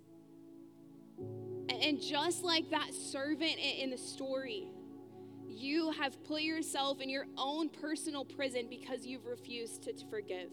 And 1.69 2.01
just 2.01 2.45
like 2.45 2.71
that 2.71 2.95
servant 2.95 3.57
in 3.59 3.91
the 3.91 3.99
story, 3.99 4.69
you 5.49 5.91
have 5.93 6.23
put 6.25 6.43
yourself 6.43 7.01
in 7.01 7.09
your 7.09 7.27
own 7.37 7.69
personal 7.69 8.25
prison 8.25 8.67
because 8.71 9.05
you've 9.05 9.27
refused 9.27 9.83
to, 9.85 9.93
forgive. 10.09 10.51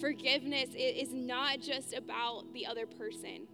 Forgiveness 0.00 0.70
is 0.76 1.12
not 1.12 1.60
just 1.60 1.94
about 1.94 2.52
the 2.52 2.66
other 2.66 2.86
person. 2.86 3.46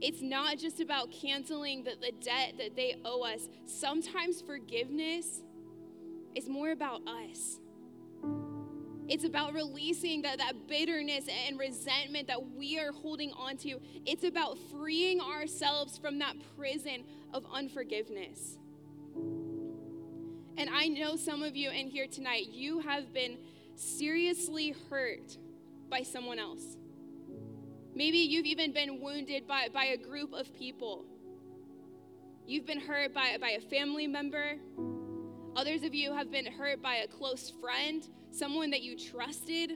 It's 0.00 0.20
not 0.20 0.58
just 0.58 0.80
about 0.80 1.10
canceling 1.12 1.84
the, 1.84 1.92
the 2.00 2.12
debt 2.20 2.54
that 2.58 2.76
they 2.76 2.96
owe 3.04 3.22
us. 3.22 3.48
Sometimes 3.66 4.42
forgiveness 4.42 5.42
is 6.34 6.48
more 6.48 6.72
about 6.72 7.00
us. 7.06 7.60
It's 9.12 9.24
about 9.24 9.52
releasing 9.52 10.22
that, 10.22 10.38
that 10.38 10.66
bitterness 10.66 11.26
and 11.46 11.58
resentment 11.58 12.28
that 12.28 12.42
we 12.56 12.78
are 12.78 12.92
holding 12.92 13.30
on 13.32 13.58
to. 13.58 13.78
It's 14.06 14.24
about 14.24 14.56
freeing 14.70 15.20
ourselves 15.20 15.98
from 15.98 16.18
that 16.20 16.34
prison 16.56 17.04
of 17.34 17.44
unforgiveness. 17.52 18.56
And 20.56 20.70
I 20.72 20.88
know 20.88 21.16
some 21.16 21.42
of 21.42 21.54
you 21.54 21.68
in 21.68 21.88
here 21.88 22.06
tonight, 22.06 22.48
you 22.52 22.78
have 22.78 23.12
been 23.12 23.36
seriously 23.74 24.74
hurt 24.88 25.36
by 25.90 26.04
someone 26.04 26.38
else. 26.38 26.78
Maybe 27.94 28.16
you've 28.16 28.46
even 28.46 28.72
been 28.72 29.02
wounded 29.02 29.46
by, 29.46 29.68
by 29.74 29.84
a 29.84 29.98
group 29.98 30.32
of 30.32 30.54
people. 30.54 31.04
You've 32.46 32.64
been 32.64 32.80
hurt 32.80 33.12
by, 33.12 33.36
by 33.38 33.50
a 33.50 33.60
family 33.60 34.06
member. 34.06 34.54
Others 35.54 35.82
of 35.82 35.94
you 35.94 36.14
have 36.14 36.30
been 36.30 36.46
hurt 36.46 36.80
by 36.80 36.94
a 36.94 37.06
close 37.06 37.52
friend, 37.60 38.08
someone 38.32 38.70
that 38.70 38.82
you 38.82 38.96
trusted. 38.98 39.72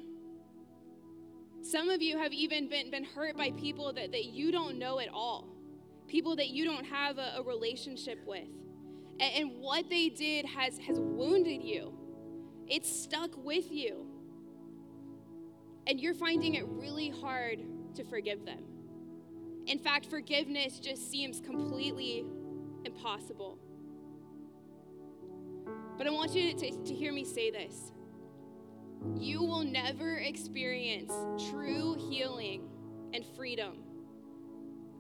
Some 1.63 1.89
of 1.91 2.03
you 2.03 2.19
have 2.19 2.33
even 2.33 2.69
been, 2.69 2.91
been 2.91 3.05
hurt 3.05 3.37
by 3.37 3.51
people 3.53 3.93
that, 3.93 4.13
that 4.13 4.25
you 4.25 4.51
don't 4.51 4.79
know 4.79 4.99
at 4.99 5.09
all, 5.09 5.49
people 6.09 6.37
that 6.37 6.49
you 6.49 6.65
don't 6.65 6.85
have 6.85 7.19
a, 7.19 7.35
a 7.39 7.43
relationship 7.43 8.19
with. 8.27 8.49
And, 9.21 9.35
and 9.35 9.61
what 9.61 9.89
they 9.91 10.09
did 10.09 10.47
has, 10.47 10.79
has 10.79 10.99
wounded 10.99 11.63
you, 11.63 11.93
it's 12.67 12.91
stuck 12.91 13.31
with 13.37 13.71
you. 13.71 14.07
And 15.87 16.01
you're 16.01 16.15
finding 16.15 16.55
it 16.55 16.65
really 16.67 17.11
hard 17.11 17.61
to 17.95 18.05
forgive 18.05 18.45
them. 18.45 18.65
In 19.67 19.79
fact, 19.79 20.07
forgiveness 20.07 20.81
just 20.81 21.11
seems 21.11 21.41
completely 21.41 22.25
impossible. 22.85 23.59
But 25.99 26.07
I 26.07 26.11
want 26.11 26.35
you 26.35 26.53
to, 26.53 26.71
to, 26.85 26.95
hear 26.95 27.13
me 27.13 27.25
say 27.25 27.51
this. 27.51 27.93
You 29.17 29.41
will 29.41 29.65
never 29.65 30.17
experience 30.17 31.13
true 31.51 31.97
healing 32.11 32.69
and 33.13 33.25
freedom 33.37 33.79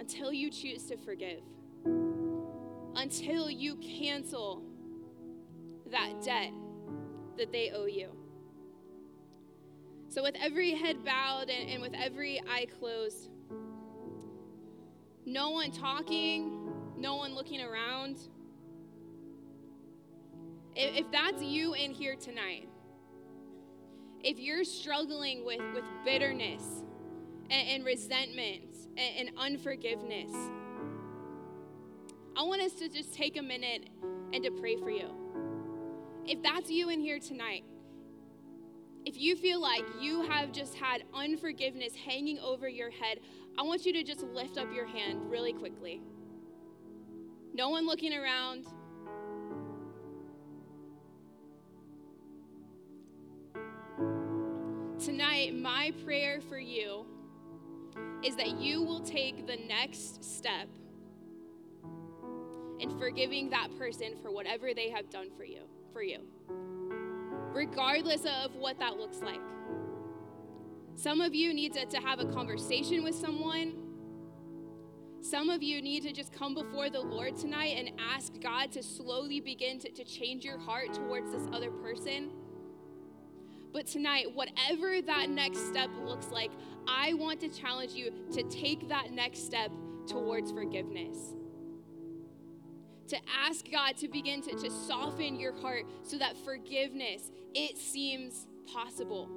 until 0.00 0.32
you 0.32 0.50
choose 0.50 0.84
to 0.84 0.96
forgive 0.96 1.42
until 2.96 3.50
you 3.50 3.76
cancel 3.76 4.62
that 5.92 6.14
debt 6.24 6.50
that 7.36 7.52
they 7.52 7.70
owe 7.70 7.86
you. 7.86 8.08
So, 10.08 10.22
with 10.22 10.34
every 10.40 10.72
head 10.72 11.04
bowed 11.04 11.50
and, 11.50 11.68
and 11.68 11.82
with 11.82 11.92
every 11.94 12.40
eye 12.48 12.66
closed, 12.78 13.28
no 15.26 15.50
one 15.50 15.70
talking, 15.70 16.72
no 16.96 17.16
one 17.16 17.34
looking 17.34 17.60
around. 17.60 18.16
If, 20.74 21.04
if 21.04 21.12
that's 21.12 21.42
you 21.42 21.74
in 21.74 21.90
here 21.90 22.16
tonight, 22.16 22.68
if 24.22 24.38
you're 24.38 24.64
struggling 24.64 25.44
with, 25.44 25.60
with 25.74 25.84
bitterness 26.04 26.82
and, 27.50 27.68
and 27.68 27.84
resentment 27.84 28.76
and, 28.96 29.28
and 29.28 29.38
unforgiveness, 29.38 30.30
I 32.36 32.42
want 32.42 32.62
us 32.62 32.72
to 32.74 32.88
just 32.88 33.14
take 33.14 33.36
a 33.36 33.42
minute 33.42 33.88
and 34.32 34.44
to 34.44 34.50
pray 34.50 34.76
for 34.76 34.90
you. 34.90 35.10
If 36.26 36.42
that's 36.42 36.70
you 36.70 36.90
in 36.90 37.00
here 37.00 37.18
tonight, 37.18 37.64
if 39.06 39.18
you 39.18 39.36
feel 39.36 39.60
like 39.60 39.84
you 40.00 40.22
have 40.22 40.50
just 40.50 40.74
had 40.74 41.04
unforgiveness 41.14 41.94
hanging 41.94 42.40
over 42.40 42.68
your 42.68 42.90
head, 42.90 43.20
I 43.56 43.62
want 43.62 43.86
you 43.86 43.92
to 43.92 44.02
just 44.02 44.22
lift 44.22 44.58
up 44.58 44.66
your 44.74 44.86
hand 44.86 45.30
really 45.30 45.52
quickly. 45.52 46.02
No 47.54 47.70
one 47.70 47.86
looking 47.86 48.12
around. 48.12 48.66
My 55.36 55.92
prayer 56.02 56.40
for 56.40 56.58
you 56.58 57.04
is 58.24 58.36
that 58.36 58.58
you 58.58 58.82
will 58.82 59.00
take 59.00 59.46
the 59.46 59.56
next 59.68 60.24
step 60.24 60.68
in 62.80 62.98
forgiving 62.98 63.50
that 63.50 63.68
person 63.78 64.16
for 64.22 64.30
whatever 64.30 64.72
they 64.72 64.88
have 64.88 65.10
done 65.10 65.28
for 65.36 65.44
you, 65.44 65.60
for 65.92 66.02
you. 66.02 66.20
Regardless 67.52 68.22
of 68.22 68.54
what 68.54 68.78
that 68.78 68.96
looks 68.96 69.20
like. 69.20 69.40
Some 70.94 71.20
of 71.20 71.34
you 71.34 71.52
need 71.52 71.74
to, 71.74 71.84
to 71.84 71.98
have 71.98 72.18
a 72.18 72.24
conversation 72.32 73.04
with 73.04 73.14
someone. 73.14 73.74
Some 75.20 75.50
of 75.50 75.62
you 75.62 75.82
need 75.82 76.02
to 76.04 76.12
just 76.12 76.32
come 76.32 76.54
before 76.54 76.88
the 76.88 77.00
Lord 77.00 77.36
tonight 77.36 77.74
and 77.76 77.90
ask 78.00 78.40
God 78.40 78.72
to 78.72 78.82
slowly 78.82 79.40
begin 79.40 79.78
to, 79.80 79.90
to 79.90 80.04
change 80.04 80.46
your 80.46 80.58
heart 80.58 80.94
towards 80.94 81.30
this 81.30 81.46
other 81.52 81.70
person. 81.70 82.30
But 83.76 83.86
tonight, 83.86 84.34
whatever 84.34 85.02
that 85.02 85.28
next 85.28 85.68
step 85.68 85.90
looks 86.02 86.30
like, 86.30 86.50
I 86.88 87.12
want 87.12 87.40
to 87.40 87.50
challenge 87.50 87.92
you 87.92 88.10
to 88.32 88.42
take 88.44 88.88
that 88.88 89.10
next 89.10 89.44
step 89.44 89.70
towards 90.08 90.50
forgiveness. 90.50 91.34
To 93.08 93.18
ask 93.44 93.70
God 93.70 93.98
to 93.98 94.08
begin 94.08 94.40
to, 94.44 94.52
to 94.56 94.70
soften 94.70 95.38
your 95.38 95.54
heart 95.60 95.84
so 96.04 96.16
that 96.16 96.38
forgiveness, 96.38 97.30
it 97.54 97.76
seems 97.76 98.46
possible. 98.72 99.28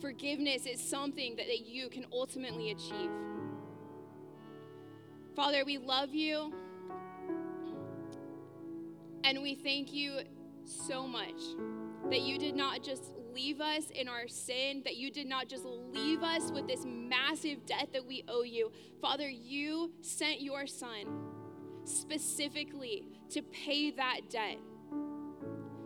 Forgiveness 0.00 0.66
is 0.66 0.80
something 0.80 1.36
that, 1.36 1.46
that 1.46 1.64
you 1.64 1.88
can 1.88 2.06
ultimately 2.12 2.72
achieve. 2.72 3.10
Father, 5.36 5.64
we 5.64 5.78
love 5.78 6.12
you. 6.12 6.52
And 9.22 9.42
we 9.42 9.54
thank 9.54 9.92
you 9.92 10.22
so 10.64 11.06
much 11.06 11.40
that 12.10 12.20
you 12.20 12.38
did 12.38 12.54
not 12.54 12.82
just 12.82 13.12
leave 13.34 13.60
us 13.60 13.90
in 13.90 14.08
our 14.08 14.28
sin, 14.28 14.82
that 14.84 14.96
you 14.96 15.10
did 15.10 15.26
not 15.26 15.48
just 15.48 15.64
leave 15.64 16.22
us 16.22 16.50
with 16.50 16.66
this 16.66 16.84
massive 16.86 17.66
debt 17.66 17.88
that 17.92 18.06
we 18.06 18.24
owe 18.28 18.42
you. 18.42 18.72
Father, 19.00 19.28
you 19.28 19.92
sent 20.00 20.40
your 20.40 20.66
son 20.66 21.04
specifically 21.84 23.04
to 23.30 23.42
pay 23.42 23.90
that 23.90 24.20
debt, 24.30 24.58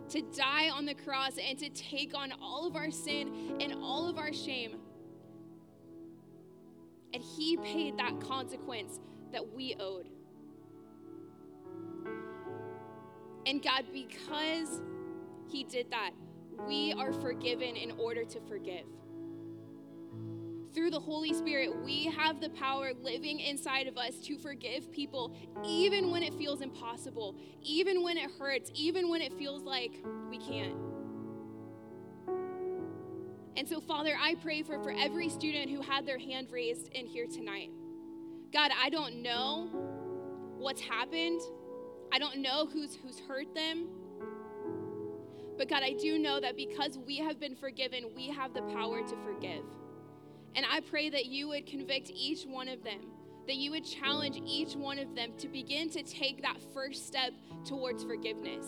to 0.09 0.21
die 0.35 0.69
on 0.69 0.85
the 0.85 0.93
cross 0.93 1.33
and 1.37 1.57
to 1.59 1.69
take 1.69 2.15
on 2.15 2.31
all 2.41 2.65
of 2.67 2.75
our 2.75 2.91
sin 2.91 3.57
and 3.59 3.73
all 3.81 4.07
of 4.07 4.17
our 4.17 4.31
shame. 4.31 4.77
And 7.13 7.21
he 7.21 7.57
paid 7.57 7.97
that 7.97 8.21
consequence 8.21 8.99
that 9.33 9.53
we 9.53 9.75
owed. 9.79 10.07
And 13.45 13.61
God, 13.61 13.85
because 13.91 14.81
he 15.51 15.63
did 15.63 15.91
that, 15.91 16.11
we 16.67 16.93
are 16.93 17.11
forgiven 17.11 17.75
in 17.75 17.91
order 17.91 18.23
to 18.23 18.39
forgive. 18.41 18.85
Through 20.73 20.91
the 20.91 20.99
Holy 20.99 21.33
Spirit, 21.33 21.83
we 21.83 22.05
have 22.05 22.39
the 22.39 22.49
power 22.49 22.91
living 23.01 23.41
inside 23.41 23.87
of 23.87 23.97
us 23.97 24.15
to 24.21 24.37
forgive 24.37 24.89
people, 24.91 25.35
even 25.65 26.11
when 26.11 26.23
it 26.23 26.33
feels 26.35 26.61
impossible, 26.61 27.35
even 27.61 28.03
when 28.03 28.17
it 28.17 28.31
hurts, 28.39 28.71
even 28.73 29.09
when 29.09 29.21
it 29.21 29.33
feels 29.33 29.63
like 29.63 30.01
we 30.29 30.37
can't. 30.37 30.75
And 33.57 33.67
so, 33.67 33.81
Father, 33.81 34.15
I 34.19 34.35
pray 34.35 34.63
for, 34.63 34.81
for 34.81 34.91
every 34.91 35.27
student 35.27 35.69
who 35.69 35.81
had 35.81 36.05
their 36.05 36.17
hand 36.17 36.47
raised 36.51 36.87
in 36.93 37.05
here 37.05 37.27
tonight. 37.27 37.69
God, 38.53 38.71
I 38.81 38.89
don't 38.89 39.21
know 39.21 39.67
what's 40.57 40.81
happened. 40.81 41.41
I 42.13 42.19
don't 42.19 42.37
know 42.37 42.65
who's 42.71 42.95
who's 42.95 43.19
hurt 43.19 43.53
them. 43.53 43.87
But 45.61 45.69
God, 45.69 45.83
I 45.83 45.93
do 45.93 46.17
know 46.17 46.39
that 46.39 46.57
because 46.57 46.97
we 46.97 47.17
have 47.17 47.39
been 47.39 47.55
forgiven, 47.55 48.05
we 48.15 48.29
have 48.29 48.51
the 48.55 48.63
power 48.63 49.07
to 49.07 49.15
forgive. 49.23 49.63
And 50.55 50.65
I 50.67 50.79
pray 50.79 51.11
that 51.11 51.27
you 51.27 51.49
would 51.49 51.67
convict 51.67 52.09
each 52.09 52.45
one 52.45 52.67
of 52.67 52.83
them, 52.83 53.01
that 53.45 53.57
you 53.57 53.69
would 53.69 53.85
challenge 53.85 54.41
each 54.43 54.73
one 54.75 54.97
of 54.97 55.13
them 55.13 55.33
to 55.37 55.47
begin 55.47 55.91
to 55.91 56.01
take 56.01 56.41
that 56.41 56.57
first 56.73 57.05
step 57.05 57.33
towards 57.63 58.03
forgiveness. 58.03 58.65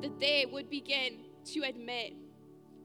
That 0.00 0.18
they 0.18 0.44
would 0.50 0.68
begin 0.68 1.18
to 1.52 1.60
admit 1.60 2.14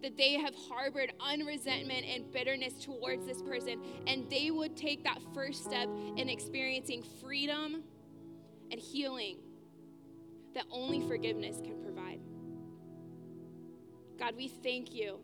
that 0.03 0.15
they 0.15 0.34
have 0.34 0.53
harbored 0.69 1.12
unresentment 1.19 2.06
and 2.06 2.32
bitterness 2.32 2.75
towards 2.75 3.25
this 3.25 3.41
person, 3.41 3.82
and 4.06 4.30
they 4.30 4.51
would 4.51 4.77
take 4.77 5.03
that 5.06 5.17
first 5.34 5.65
step 5.65 5.89
in 6.17 6.30
experiencing 6.30 7.01
freedom 7.19 7.82
and 8.71 8.80
healing 8.80 9.38
that 10.53 10.65
only 10.71 10.99
forgiveness 11.08 11.62
can 11.63 11.82
provide. 11.82 12.19
God, 14.19 14.36
we 14.36 14.47
thank 14.47 14.93
you 14.93 15.19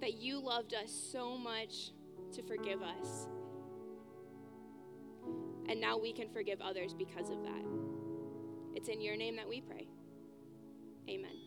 that 0.00 0.14
you 0.14 0.40
loved 0.40 0.74
us 0.74 0.90
so 0.90 1.36
much 1.36 1.90
to 2.32 2.42
forgive 2.42 2.82
us. 2.82 3.28
And 5.68 5.80
now 5.80 5.98
we 5.98 6.12
can 6.12 6.28
forgive 6.28 6.60
others 6.60 6.94
because 6.94 7.30
of 7.30 7.42
that. 7.42 7.64
It's 8.74 8.88
in 8.88 9.00
your 9.00 9.16
name 9.16 9.36
that 9.36 9.48
we 9.48 9.60
pray. 9.60 9.86
Amen. 11.08 11.41